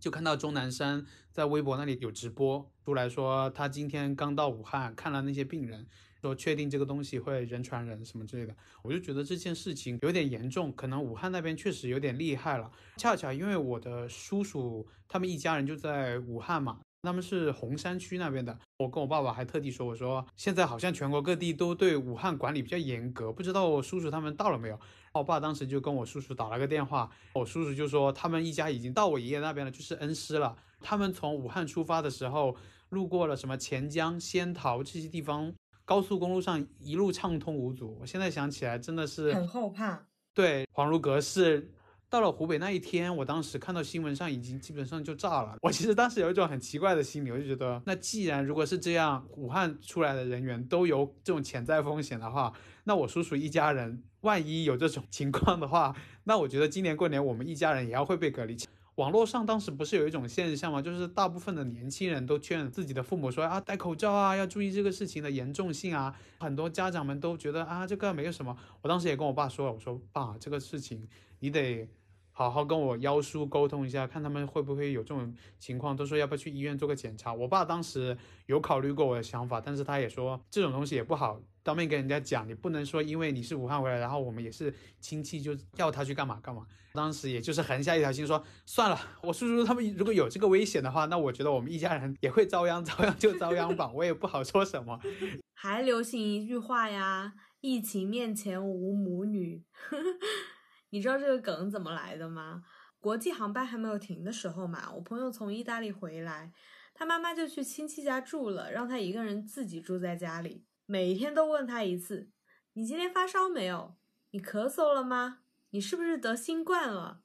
[0.00, 5.86] 就看到钟南山在微博那里有直播出来说，他今天刚到武汉看了那些病人。
[6.20, 12.70] 说确定这个东西会人传人什么之类的，我就觉得这件事情有点严重，可能武汉那边确实有点厉害了。
[12.96, 18.58] 恰巧因为我的叔叔他们一家人就在武汉嘛，他们是洪山区那边的。
[18.78, 24.78] 我跟我爸爸还特地说，我说现在好像全国各地都对武汉管理比较严格，不知道我叔叔他们到了没有？
[25.12, 30.56] 我爸当时就跟我叔叔打了个电话，我叔叔就说他们一家已经到我爷爷那边了，就是恩施了。
[30.80, 32.56] 他们从武汉出发的时候，
[32.90, 35.52] 路过了什么钱江、仙桃这些地方。
[35.90, 40.06] 高速公路上一路畅通无阻，我现在想起来真的是很后怕。
[40.32, 41.68] 对，恍如隔世。
[42.08, 45.56] 到了湖北那一天，我当时看到新闻上已经基本上就炸了。
[45.60, 52.52] 我其实当时有一种很奇怪的心理，我就觉得，那既然如果是这样，武汉出来的人员都有这种潜在风险的话，
[52.84, 58.56] 那我叔叔一家人万一有这种情况的话，那我觉得今年过年我们一家人也要会被隔离。
[58.96, 60.82] 网络上当时不是有一种现象吗？
[60.82, 66.14] 就是大部分的年轻人都劝自己的父母说啊，戴口罩啊，要注意这个事情的严重性啊。
[66.38, 68.56] 很多家长们都觉得啊，这个没有什么。
[68.82, 71.88] 我当时也跟我爸说了，我说爸，这个事情你得
[72.32, 77.34] 好好跟我幺叔沟通一下，看他们会不会有这种情况，都说要不要去医院做个检查。
[77.34, 78.16] 我爸当时
[78.46, 81.40] 有考虑过我的想法，但是他也说这种东西也不好。
[81.62, 86.66] 当面跟人家讲，你不能说因为你是武汉回来，然后我们也是亲戚，就要他去干嘛干嘛。
[86.94, 94.98] 当时也就是横下一条心，说算了，我叔叔他们如果有这个危险的话，那我觉得我们一家人也会遭殃，遭殃就遭殃吧，我也不好说什么。
[95.52, 99.62] 还流行一句话呀，疫情面前无母女。
[100.90, 102.62] 你知道这个梗怎么来的吗？
[103.00, 106.52] 国际航班还没有停的时候嘛，我朋友从意大利回来，
[106.92, 110.66] 他妈妈就去亲戚家住了，让他一个人自己住在家里。
[110.84, 112.30] 每天都问他一次
[112.74, 113.96] ：“你今天发烧没有？
[114.32, 115.38] 你咳嗽了吗？
[115.70, 117.22] 你是不是得新冠了？”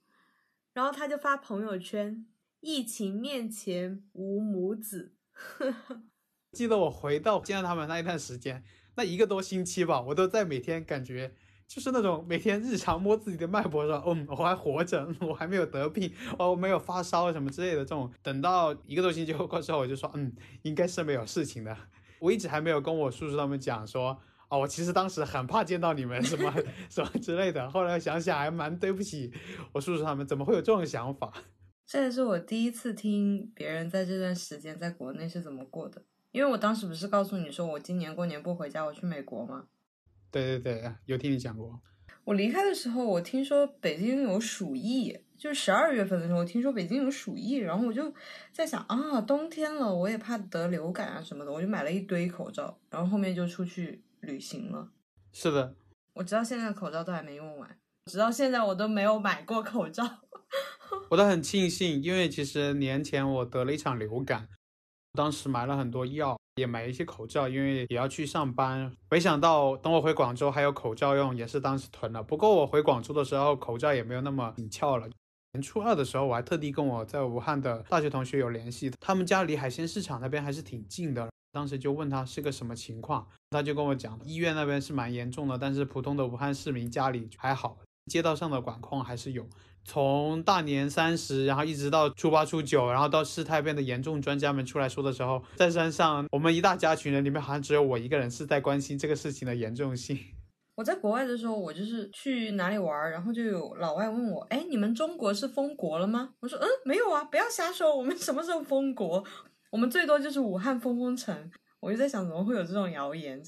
[0.72, 2.26] 然后他就发朋友圈
[2.62, 5.16] ：“疫情面前无母子。”
[6.54, 8.64] 记得我回到见到他们那一段时间，
[8.96, 11.36] 那一个多星期吧，我都在每天感觉
[11.68, 21.76] 就是那种每天日常摸自己的脉搏说：“嗯，我还活着， 我还没有得病，我没有发烧什么之类的。”这种等到一个多星期过过之后，我就说：“嗯，应该是没有事情的。”
[22.20, 26.54] 我一直还没有跟我叔叔他们讲说，哦，我其实当时很怕见到你们 什么
[26.90, 27.70] 什么之类的。
[27.70, 29.34] 后来想想还蛮对不起
[29.74, 31.34] 我叔叔他们，怎么会有这种想法？
[31.86, 36.02] 这也是我第一次听别人在这段时间在国内是怎么过的。
[36.32, 39.66] 因为我当时不是告诉你说我今年过年不回家，我去美国吗？
[40.36, 41.80] 对对对，有听你讲过。
[42.26, 48.14] 我离开的时候，我听说北京有鼠疫，就是十二月份的时候，我听说北京有鼠疫，然后我就
[48.52, 54.92] 在想啊，冬天了，我也怕得流感啊什么的，我就买了一堆口罩，然后后面就出去旅行了。
[55.32, 55.74] 是的，
[56.16, 57.78] 我直到现在口罩都还没用完，
[58.12, 60.04] 直到现在我都没有买过口罩。
[61.10, 64.50] 我都很庆幸，因为其实年前我得了一场流感，
[65.14, 68.90] 当时买了很多药，也买一些口罩，因为也要去上班。
[69.10, 72.24] 没想到等我回广州还有口罩用，也是当时囤了。
[72.24, 75.08] 不过我回广州的时候口罩也没有那么紧俏了。
[75.52, 81.30] 年初二的时候，我还特地跟我在武汉的大学同学有联系，他们家离海鲜市场那边还是挺近的。
[81.52, 89.48] 当时就问他是个什么情况，他就跟我讲，医院那边是蛮严重的，但是普通的武汉市民家里还好，街道上的管控还是有。
[89.84, 100.18] 从大年三十，然后一直到初八、初九，然后到事态变得严重，专家们出来说的时候，在山上，我们一大家群人里面，好像只有我一个人是在关心这个事情的严重性。
[100.76, 109.24] 我在国外的时候，我就是去哪里玩，然后就有老外问我：“哎，你们中国是封国了吗？”我说：“嗯，没有啊，不要瞎说，我们什么时候封国？
[109.72, 113.42] 我们最多就是武汉封封城。”我就在想，怎么会有这种谣言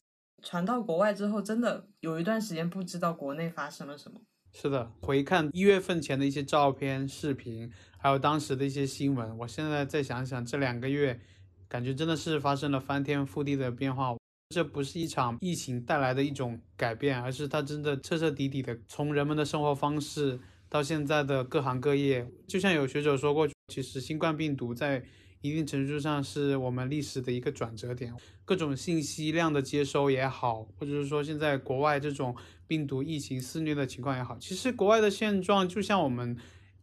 [0.43, 4.21] 传到国外之后，真的有一段时间不知道国内发生了什么。
[4.59, 11.19] 是的，回看一月份前的一些照片、视频，还有当时的一些新闻，我现在再想想，这两个月，
[11.67, 14.15] 感觉真的是发生了翻天覆地的变化。
[14.49, 22.27] 这不是一场疫情带来的一种改变，而是它真的彻彻底底的从人们的生活方式到现在的各行各业。
[22.47, 25.03] 就像有学者说过，其实新冠病毒在
[25.41, 28.13] 一定程度上是我们历史的一个转折点。
[28.45, 32.35] 各种信息量的接收也好，或者是说现在国外这种。
[32.69, 36.37] 病毒疫情肆虐的情况也好，其实国外的现状就像我们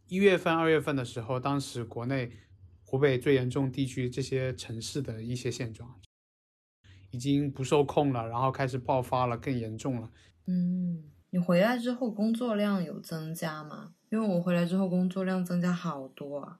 [0.07, 2.31] 一月份、二月份的时候，当时国内
[2.83, 6.01] 湖北最严重地区这些城市的一些现状，
[7.11, 10.09] 已经不受控了，然后开始爆发了，更严重了。
[10.47, 13.93] 嗯，你回来之后工作量有增加吗？
[14.09, 16.57] 因为我回来之后工作量增加好多啊。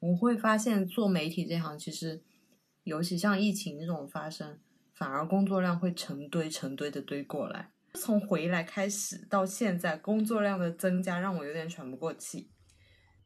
[0.00, 2.22] 我会发现做媒体这行，其实
[2.84, 4.58] 尤其像疫情这种发生，
[4.94, 7.70] 反而工作量会成堆成堆的堆过来。
[7.94, 12.48] 从回来开始到现在，工作量的增加让我有点喘不过气。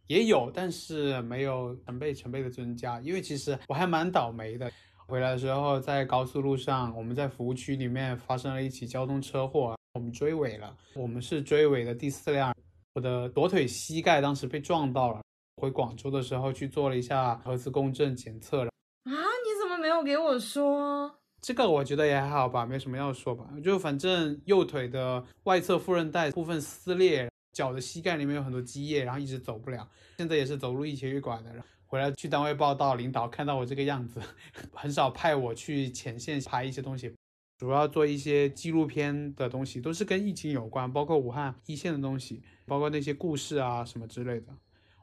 [0.09, 3.01] 也有，但是没有成倍成倍的增加。
[3.01, 4.71] 因为其实我还蛮倒霉的，
[5.07, 10.77] 回来的时候在高速路上，我们在服务区里面发生了一起交通车祸，我们追尾了。
[10.97, 12.53] 我们是追尾的第四辆，
[12.95, 15.23] 我的左腿膝盖当时被撞到了。
[15.57, 18.71] 回广州的时候去做了一下核磁共振检测了。
[19.05, 21.19] 啊，你怎么没有给我说？
[21.41, 23.49] 这个我觉得也还好吧，没什么要说吧。
[23.63, 29.89] 就反正右腿的外侧副韧带部分撕裂，脚的膝盖里面有很多积液，然后一直走不了。
[30.17, 31.53] 现在也是走路一瘸一拐的。
[31.87, 34.21] 回来去单位报道，领导看到我这个样子，
[34.73, 37.15] 很少派我去前线拍一些东西，
[37.59, 44.47] 主要做一些纪录片的东西，都是跟疫情有关，包括武汉一线的东西，包括那些故事啊什么之类的。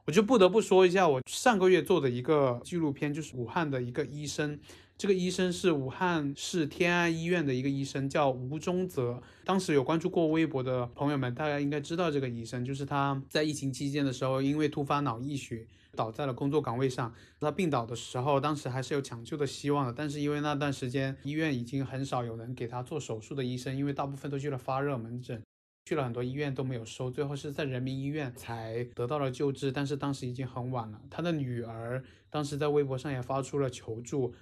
[0.04, 4.58] 我就不得不说一下，我上个月做的一个纪录片，就是武汉的一个医生。
[4.98, 9.22] 这个医生是武汉市天安医院的一个医生，叫吴忠泽。
[9.44, 17.14] 当时有关注过微博的朋友们，大家应该知道这个医生，就是他在疫情期间的时候，因为突发脑溢血倒在了工作岗位上。
[17.38, 25.40] 他病倒的时候，当时还是有抢救的希望的，但是因为那段时间医院已经很少有人给他做手术的医生，因为大部分都去了发热门诊，
[25.84, 31.00] 去了很多医院都没有收，最后是在人民医院才得到了救治，但是当时已经很晚了。
[31.10, 34.34] 他的女儿当时在微博上也发出了求助。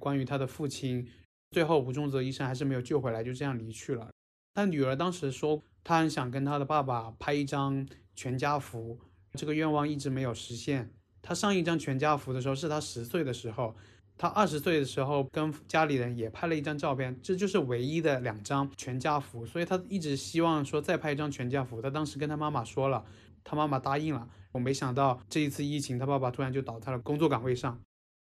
[0.00, 1.06] 关于他的父亲，
[1.50, 4.08] 最后吴宗泽医生还是没有救回来，就这样离去了。
[4.54, 8.98] 他女儿当时说，她很想跟他的爸爸拍一张全家福，
[9.34, 10.90] 这个愿望一直没有实现。
[11.22, 13.76] 他上一张全家福的时候是他十岁的时候，
[14.20, 19.46] 他二十岁的时候跟家里人也拍了一张照片，这就是唯一的两张全家福。
[19.46, 21.80] 所以他一直希望说再拍一张全家福。
[21.80, 23.02] 他当时跟他妈妈说了，
[23.42, 24.28] 他妈妈答应了。
[24.52, 27.80] 我没想到这一次疫情，他爸爸突然就倒在了工作岗位上。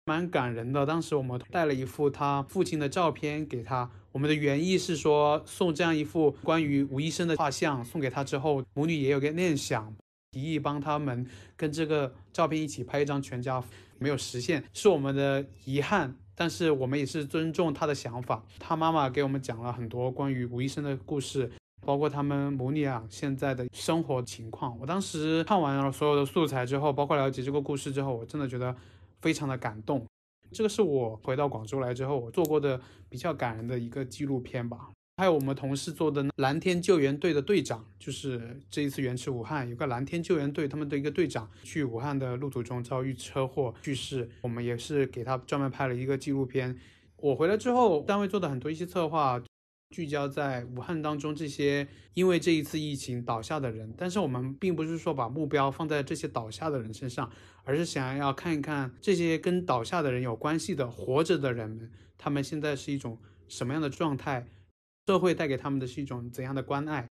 [0.07, 0.85] 蛮感人的。
[0.85, 9.95] 当时我们带了一幅他父亲的照片给他，我们的原意是说送这样一幅关于吴医生的画像送给他之后，母女也有个念想，
[10.37, 11.27] 提议帮他们
[11.57, 16.15] 跟这个照片一起拍一张全家福，没有实现，是我们的遗憾。
[16.35, 18.45] 但是我们也是尊重他的想法。
[18.59, 21.51] 他妈妈给我们讲了很多关于吴医生的故事，
[21.87, 24.79] 包括他们母女俩现在的生活情况。
[24.79, 28.77] 我当时看完了所有的素材之后，包括了解这个故事之后，我真的觉得。
[29.23, 30.07] 非常的感动，
[30.53, 32.79] 这个是我回到广州来之后我做过的
[33.09, 34.91] 比较感人的一个纪录片吧。
[35.19, 46.79] 还有我们同事做的蓝天救援队的队长，就是这一次援驰武汉有个蓝天救援队，他们的一个队长去武汉的路途中遭遇车祸去世，我们也是给他专门拍了一个纪录片。
[47.17, 49.43] 我回来之后，单位做的很多一些策划，
[49.89, 57.31] 聚焦在武汉当中这些因为这一次疫情倒下的人，但是我们并不是说把目标放在这些倒下的人身上，
[57.65, 64.47] 而是想要看一看这些跟倒下的人有关系的活着的人们，他们现在是一种什么样的状态，
[65.07, 67.09] 社会带给他们的是一种怎样的关爱，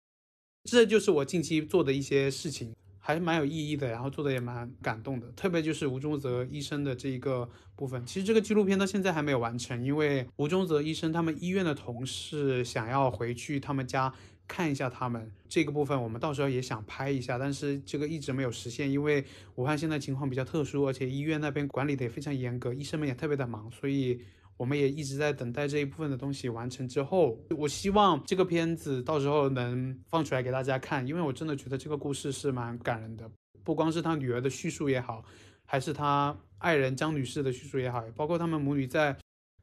[0.65, 2.73] 这就是我近期做的一些事情。
[3.05, 8.07] 还是蛮有意义的，然后做的也蛮感动的，特别就是吴中泽医生的这一个部分。
[8.07, 14.15] 其实这个纪录片到现在还没有完成，因为吴中泽医生他们医院的同事想要回去他们家
[14.47, 19.25] 看一下他们这个部分，我们到时候也想拍一下，但是这个一直没有实现，因为
[19.57, 24.21] 武汉现在情况比较特殊，而且医院那边管理的也非常严格，医生们也特别的忙，所以。
[24.57, 33.29] 我们也一直在等待这一部分的东西完成之后，我希望这个片子到时候能放出来给大家看，因为我真的觉得这个故事是蛮感人的，
[33.65, 35.25] 不光是他女儿的叙述也好，
[35.65, 39.17] 还是他爱人张女士的叙述也好，包括他们母女在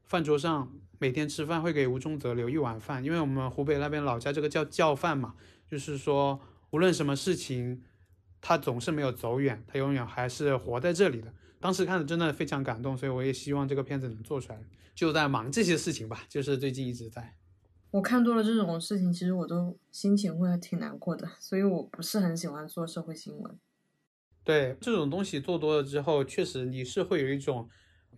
[0.04, 5.34] 饭桌上每天吃饭会给吴忠泽留一碗饭，因为我们湖北那边老家这个叫叫饭嘛，
[5.66, 6.38] 就是说
[6.70, 7.80] 无论什么事情，
[8.40, 11.32] 他总是没有走远，他永远还是活在这里的。
[11.60, 14.58] 当时看的真的非常感动，所以我也希望这个片子能做出来。
[14.94, 17.36] 就在忙这些事情吧， 就是最近一直在。
[17.90, 23.58] 我看多了这种事情，其实我都心情会挺难过的，所以我不是很喜欢做社会新闻。
[24.42, 27.68] 对这种东西做多了之后，确实你是会有一种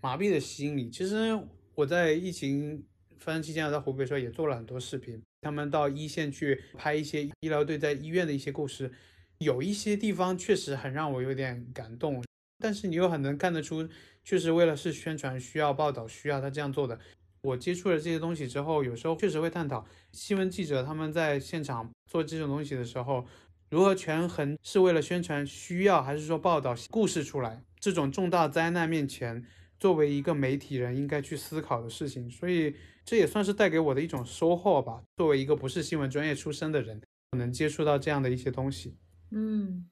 [0.00, 0.88] 麻痹的心理。
[0.90, 1.38] 其实
[1.74, 2.84] 我在疫情
[3.18, 8.92] 发生期间，在湖北的时候也做了很多视频，他们到一线去拍一些医疗队在医院的一些故事，
[9.38, 12.22] 有一些地方确实很让我有点感动，
[12.62, 13.88] 但是你又很能看得出。
[14.24, 16.98] 确实，为了是宣传需要报道需要他这样做的。
[17.42, 23.26] 我接触了这些东西之后，有时候确实会探讨新闻记者他们在现场做这种东西的时候，
[23.68, 27.64] 如何权衡是为了宣传需要，还是说报道故事出来？
[27.80, 29.44] 这种重大灾难面前，
[29.80, 32.30] 作为一个媒体人应该去思考的事情。
[32.30, 35.02] 所以这也算是带给我的一种收获吧。
[35.16, 37.02] 作为一个不是新闻专业出身的人，
[37.36, 38.94] 能接触到这样的一些东西。
[39.32, 39.88] 嗯，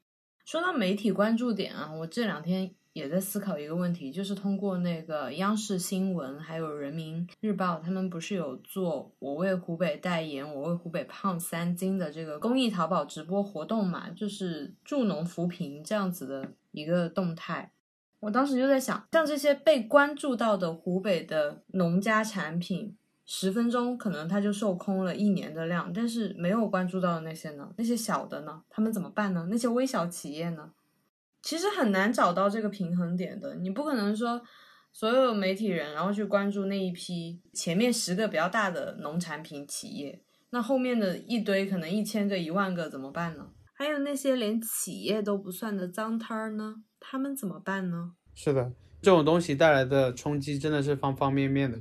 [0.51, 2.75] 说到媒体关注点啊，我这两天。
[2.93, 14.11] 也在思考一个问题，就是通过那个央视新闻还有人民日报，他们不是有做“我为湖北代言，我为湖北胖三斤”的这个公益淘宝直播活动嘛？
[14.11, 17.71] 就是助农扶贫这样子的一个动态。
[18.19, 22.97] 我当时就在想，像这些被关注到的湖北的农家产品，
[23.33, 27.73] 十分钟可能它就售空了一年的量，但是没有关注到的那些呢？
[27.79, 28.61] 那些小的呢？
[28.69, 29.47] 他们怎么办呢？
[29.49, 30.73] 那些微小企业呢？
[31.41, 34.43] 其实很难找到这个平衡点的，你不可能说
[34.93, 40.21] 所有媒体人然后去关注那一批前面十个比较大的农产品企业，
[40.51, 43.47] 那后面的一堆可能一千个一万个怎么办呢？
[43.75, 48.15] 还有那些连企业都不算的脏摊儿呢，他们怎么办呢？
[48.35, 51.81] 是的，这种东西带来的冲击真的是方方面面的。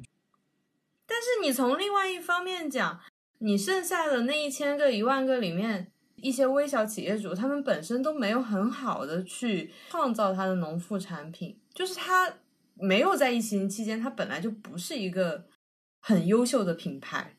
[1.50, 3.00] 你从另外一方面讲，
[3.40, 5.92] 你剩下的那一千个一万个里面。
[6.22, 12.32] 一些微小企业主，他们本身都没有很好的去创造他的农副产品，就是他
[12.76, 15.46] 没有在疫情期间，他本来就不是一个
[16.02, 17.38] 很优秀的品牌，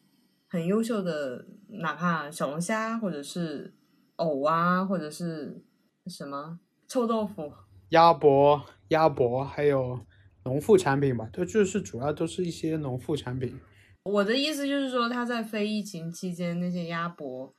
[0.49, 3.75] 很优秀的，哪怕小龙虾或者是
[4.17, 5.63] 藕啊，或者是
[6.07, 6.59] 什么
[6.89, 7.53] 臭豆腐、
[7.91, 10.01] 鸭脖、鸭脖，还有
[10.47, 13.61] 农副产品吧，它就是主要都是一些农副产品。
[14.05, 17.55] 我的意思就是说，他在非疫情期间那些鸭脖、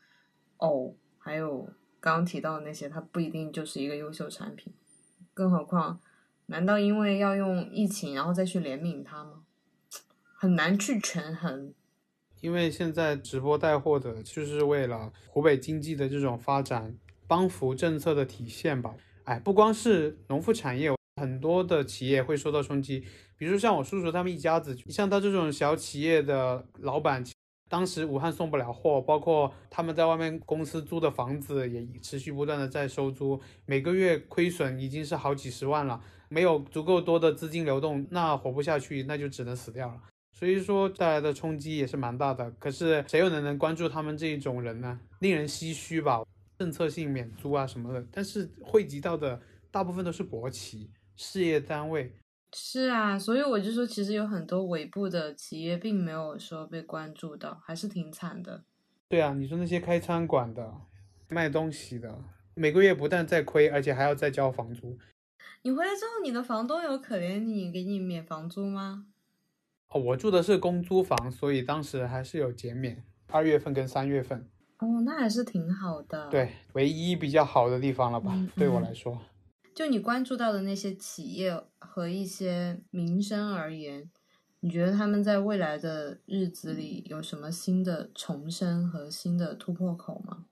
[0.57, 0.95] 藕。
[1.23, 4.73] 还有刚刚提到的那些，它不一定就是一个优秀产品，
[5.35, 5.99] 更何况，
[6.47, 9.43] 难道因为要用疫情然后再去怜悯它吗？
[10.35, 11.75] 很难去权衡。
[12.39, 18.95] 因为现在直播带货的，就是为了湖北经济的这种发展，帮扶政策的体现吧。
[19.25, 23.05] 哎，不光是农副产业，很多的企业会受到冲击，
[23.41, 27.25] 比如像我叔叔他们一家子，像他这种小企业的老板。
[27.67, 39.99] 当时武汉送不了货，包括他们在外面公司租的房子也持续不断的在收租，每个月亏损已经是好几十万了，没有足够多的资金流动，那活不下去，那就只能死掉了。
[40.31, 42.51] 所以说带来的冲击也是蛮大的。
[42.59, 44.99] 可是谁又能能关注他们这一种人呢？
[45.17, 46.21] 令人唏嘘吧。
[46.59, 52.13] 政策性免租啊什么的，但是汇集到的大部分都是国企事业单位。
[52.53, 58.63] 是啊，所以我就说，其实有很多尾部的企业并没有说被关注到，还是挺惨的。
[59.07, 60.73] 对啊，你说那些开餐馆的、
[61.29, 62.23] 卖东西的，
[62.53, 64.97] 每个月不但在亏，而且还要再交房租。
[65.63, 69.05] 你回来之后，你的房东有可怜你，给你免房租吗？
[69.89, 74.49] 哦，我住的是公租房，所以当时还是有减免，二月份跟三月份。
[74.79, 76.27] 哦，那还是挺好的。
[76.29, 79.17] 对，唯一比较好的地方了吧，对我来说。
[79.73, 84.11] 就你关注到的那些企业和一些民生而言，
[84.59, 90.45] 你觉得他们在未来的日子里有什么新的重生和新的突破口吗？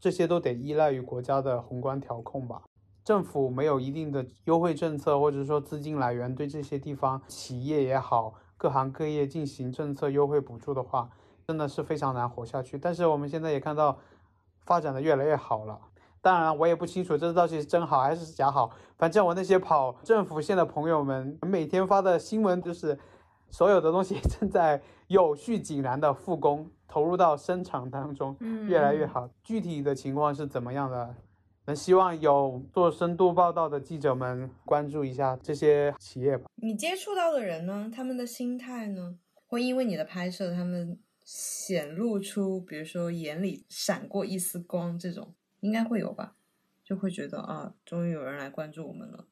[0.00, 2.62] 这些都得依赖于国家的宏观调控吧。
[3.04, 11.10] 政府没有一定的优惠政策，或者说资金来源，对这些地方企业也好，各行各业进行政策优惠补助的话，
[11.46, 12.78] 真的是非常难活下去。
[12.78, 13.98] 但是我们现在也看到，
[14.64, 15.78] 发展的越来越好了。
[16.22, 18.70] 当然，我也不清楚这到底是真好还是假好。
[18.96, 22.98] 反正我那些跑政府线的朋友们，每天发的新闻就是。
[23.52, 28.36] 所有的东西 正在有序井然的复工，投入到生产当中，
[28.68, 29.28] 越来越好。
[29.42, 31.16] 具体的情况是怎么样的？
[31.66, 36.48] 那希望有做深度报道的记者们关注一下这些企业吧。
[36.62, 37.90] 你接触到的人呢？
[37.92, 39.16] 他们的心态呢？
[39.48, 46.34] 会因为你的拍摄，他们显露出，比如说眼里闪过一丝光，这种应该会有吧？
[46.82, 49.26] 就会觉得啊，终于有人来关注我们了。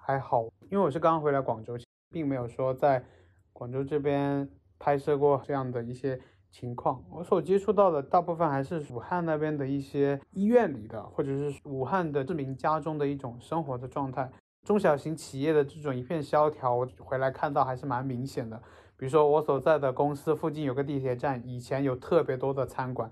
[0.00, 1.78] 还好，因为我是刚回来广州，
[2.10, 3.04] 并没有说在。
[3.52, 4.48] 广州这边
[4.78, 6.18] 拍摄过这样的一些
[6.50, 14.30] 情况，我所接触到的大部分还是武汉那边的一些医院里的，或者是武汉的市民家中的一种生活的状态。
[14.64, 18.56] 中小型企业的这种一片萧条，我回来看到还是蛮明显的。
[18.96, 23.10] 比如说我所在的公司附近有个地铁站，以前有特别多的餐馆，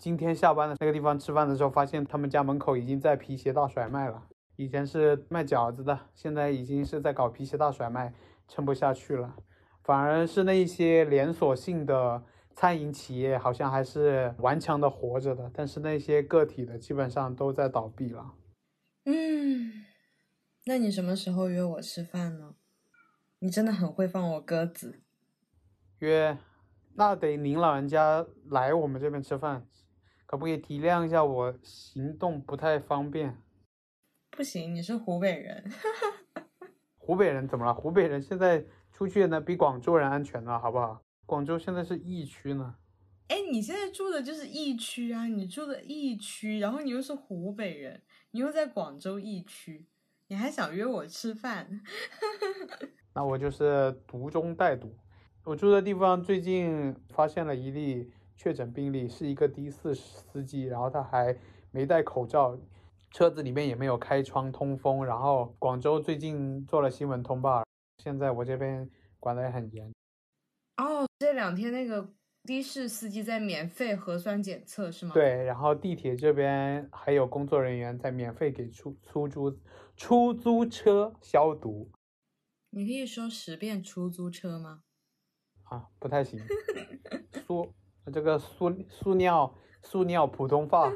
[0.00, 4.26] 今天下班的那个地方吃饭的时候，发现他们家门口已经在皮鞋大甩卖了。
[4.56, 8.14] 以前是卖饺子的，现在已经是在搞皮鞋大甩卖，
[8.48, 9.36] 撑不下去了。
[9.84, 12.22] 反而是那一些连锁性的
[12.54, 18.32] 餐饮企业，好像还是顽强的活着的，但是那些个体的基本上都在倒闭了。
[19.04, 19.84] 嗯，
[20.64, 22.54] 那你什么时候约我吃饭呢？
[23.40, 25.02] 你真的很会放我鸽子。
[25.98, 26.38] 约，
[26.94, 29.66] 那得您老人家来我们这边吃饭，
[30.30, 33.36] 可不可以体谅一下我行动不太方便？
[34.30, 35.68] 不行，你是湖北人。
[36.98, 37.74] 湖北人怎么了？
[37.74, 38.64] 湖北人现在。
[38.92, 41.02] 出去呢比广州人安全呢，好不好？
[41.24, 42.76] 广州现在是疫区呢。
[43.28, 49.88] 哎，你现在住的就是疫区啊，你住的疫区，然后你又是湖北人，你又在广州疫区，
[50.28, 51.80] 你还想约我吃饭？
[53.14, 54.94] 那我就是毒中带毒。
[55.44, 58.12] 我住的地方最近发现了一例
[58.42, 61.36] 确诊病例，是一个的士司机，然后他还
[61.72, 62.58] 没戴口罩，
[63.10, 65.04] 车子里面也没有开窗通风。
[65.04, 67.62] 然后广州最近做了新闻通报。
[68.02, 68.88] 现在我这边
[69.18, 69.92] 管得也很严。
[70.78, 72.14] 哦，这两天那个
[72.44, 75.12] 的士司机在免费核酸检测是吗？
[75.12, 79.54] 对，然后地铁这边还有工作人员在免费给出出租
[79.94, 81.90] 出租车消毒。
[82.70, 84.80] 你可以说十遍出租车吗？
[85.64, 86.40] 啊，不太行。
[87.46, 87.74] 塑
[88.12, 90.92] 这个塑塑料塑料普通话。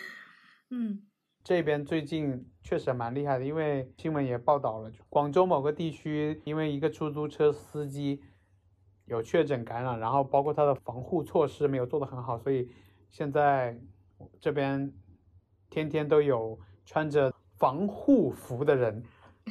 [0.70, 1.02] 嗯。
[1.42, 8.20] 这边最近确实蛮厉害的，因为新闻也报道了，广州某个地区因为一个出租车司机
[9.06, 12.68] 有确诊感染，然后包括他的防护措施没有做得很好，所以
[13.08, 13.80] 现在
[14.38, 14.92] 这边
[15.70, 19.02] 天天都有穿着防护服的人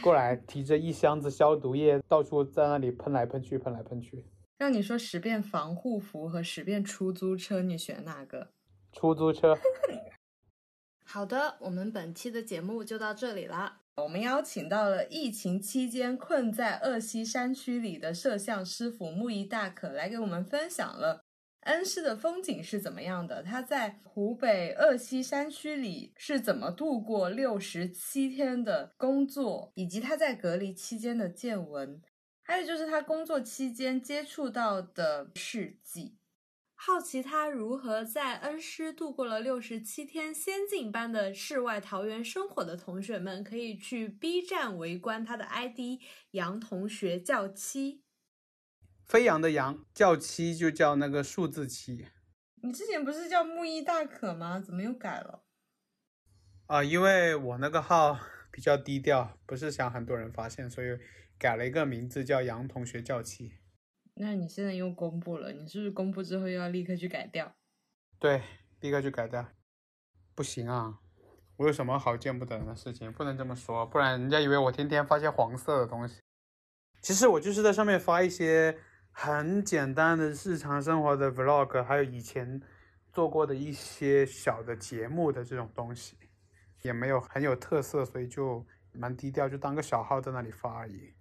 [0.03, 4.23] 过来，提着一箱子消毒液，到处在那里喷来喷去，喷来喷去。
[4.59, 8.51] 让你说十遍防护服和十遍出租车，你选哪个？
[8.91, 9.57] 出租车。
[11.05, 13.77] 好的，我们本期的节目就到这里了。
[13.95, 21.25] 我们邀请到了疫情期间困在鄂西山区里的摄像师傅木易大可来给我们分享了
[21.61, 32.01] 恩施的风景是怎么样的，他在湖北鄂西山区里是怎么度过六十七天的工作，以及他在隔离期间的见闻，
[32.49, 36.17] 还有就是他工作期间接触到的事迹。
[36.73, 48.01] 好奇他如何在恩施度过了六十七天仙境般的世外桃源生活的同学们，可以去 B 站围观他的 ID 杨同学叫七，
[49.05, 52.07] 飞扬的扬叫七就叫那个数字七。
[52.63, 54.59] 你之前不是叫木易大可吗？
[54.59, 55.43] 怎么又改了？
[56.65, 58.19] 啊，因为我那个号
[58.49, 60.97] 比较低调，不是想很多人发现，所以
[61.39, 63.53] 改了一个名字叫杨同学叫七。
[64.15, 67.55] 那你现在又公布了，你是不是公布之后又要立刻去改掉？
[68.19, 68.43] 对，
[68.81, 69.47] 立刻去改掉。
[70.35, 70.99] 不行啊，
[71.55, 73.11] 我有什么好见不得人的事情？
[73.13, 76.19] 不能这么说，不然人家以为我天天发些黄色的东西。
[77.01, 78.77] 其实我就是在上面发一些
[79.11, 82.61] 很简单的日常生活的 vlog，还有以前
[83.13, 86.17] 做过的一些小的节目的这种东西，
[86.81, 91.13] 也没有很有特色，所以就蛮低调，就当个小号在那里发而已。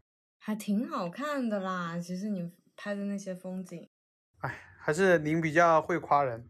[0.48, 2.50] 还挺好看的啦，其实你。
[2.80, 3.90] 拍的那些风景，
[4.38, 6.48] 哎，还是您比较会夸人。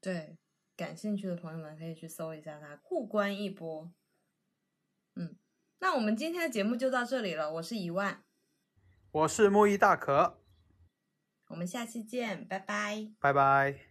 [0.00, 0.38] 对，
[0.74, 3.92] 感兴趣的朋友们可以去搜一下他，互关一波。
[5.16, 5.36] 嗯，
[5.80, 7.52] 那我们今天的节目就到这里了。
[7.52, 8.24] 我是一万，
[9.12, 10.38] 我是木易大可，
[11.48, 13.12] 我们下期见，拜拜。
[13.20, 13.89] 拜拜。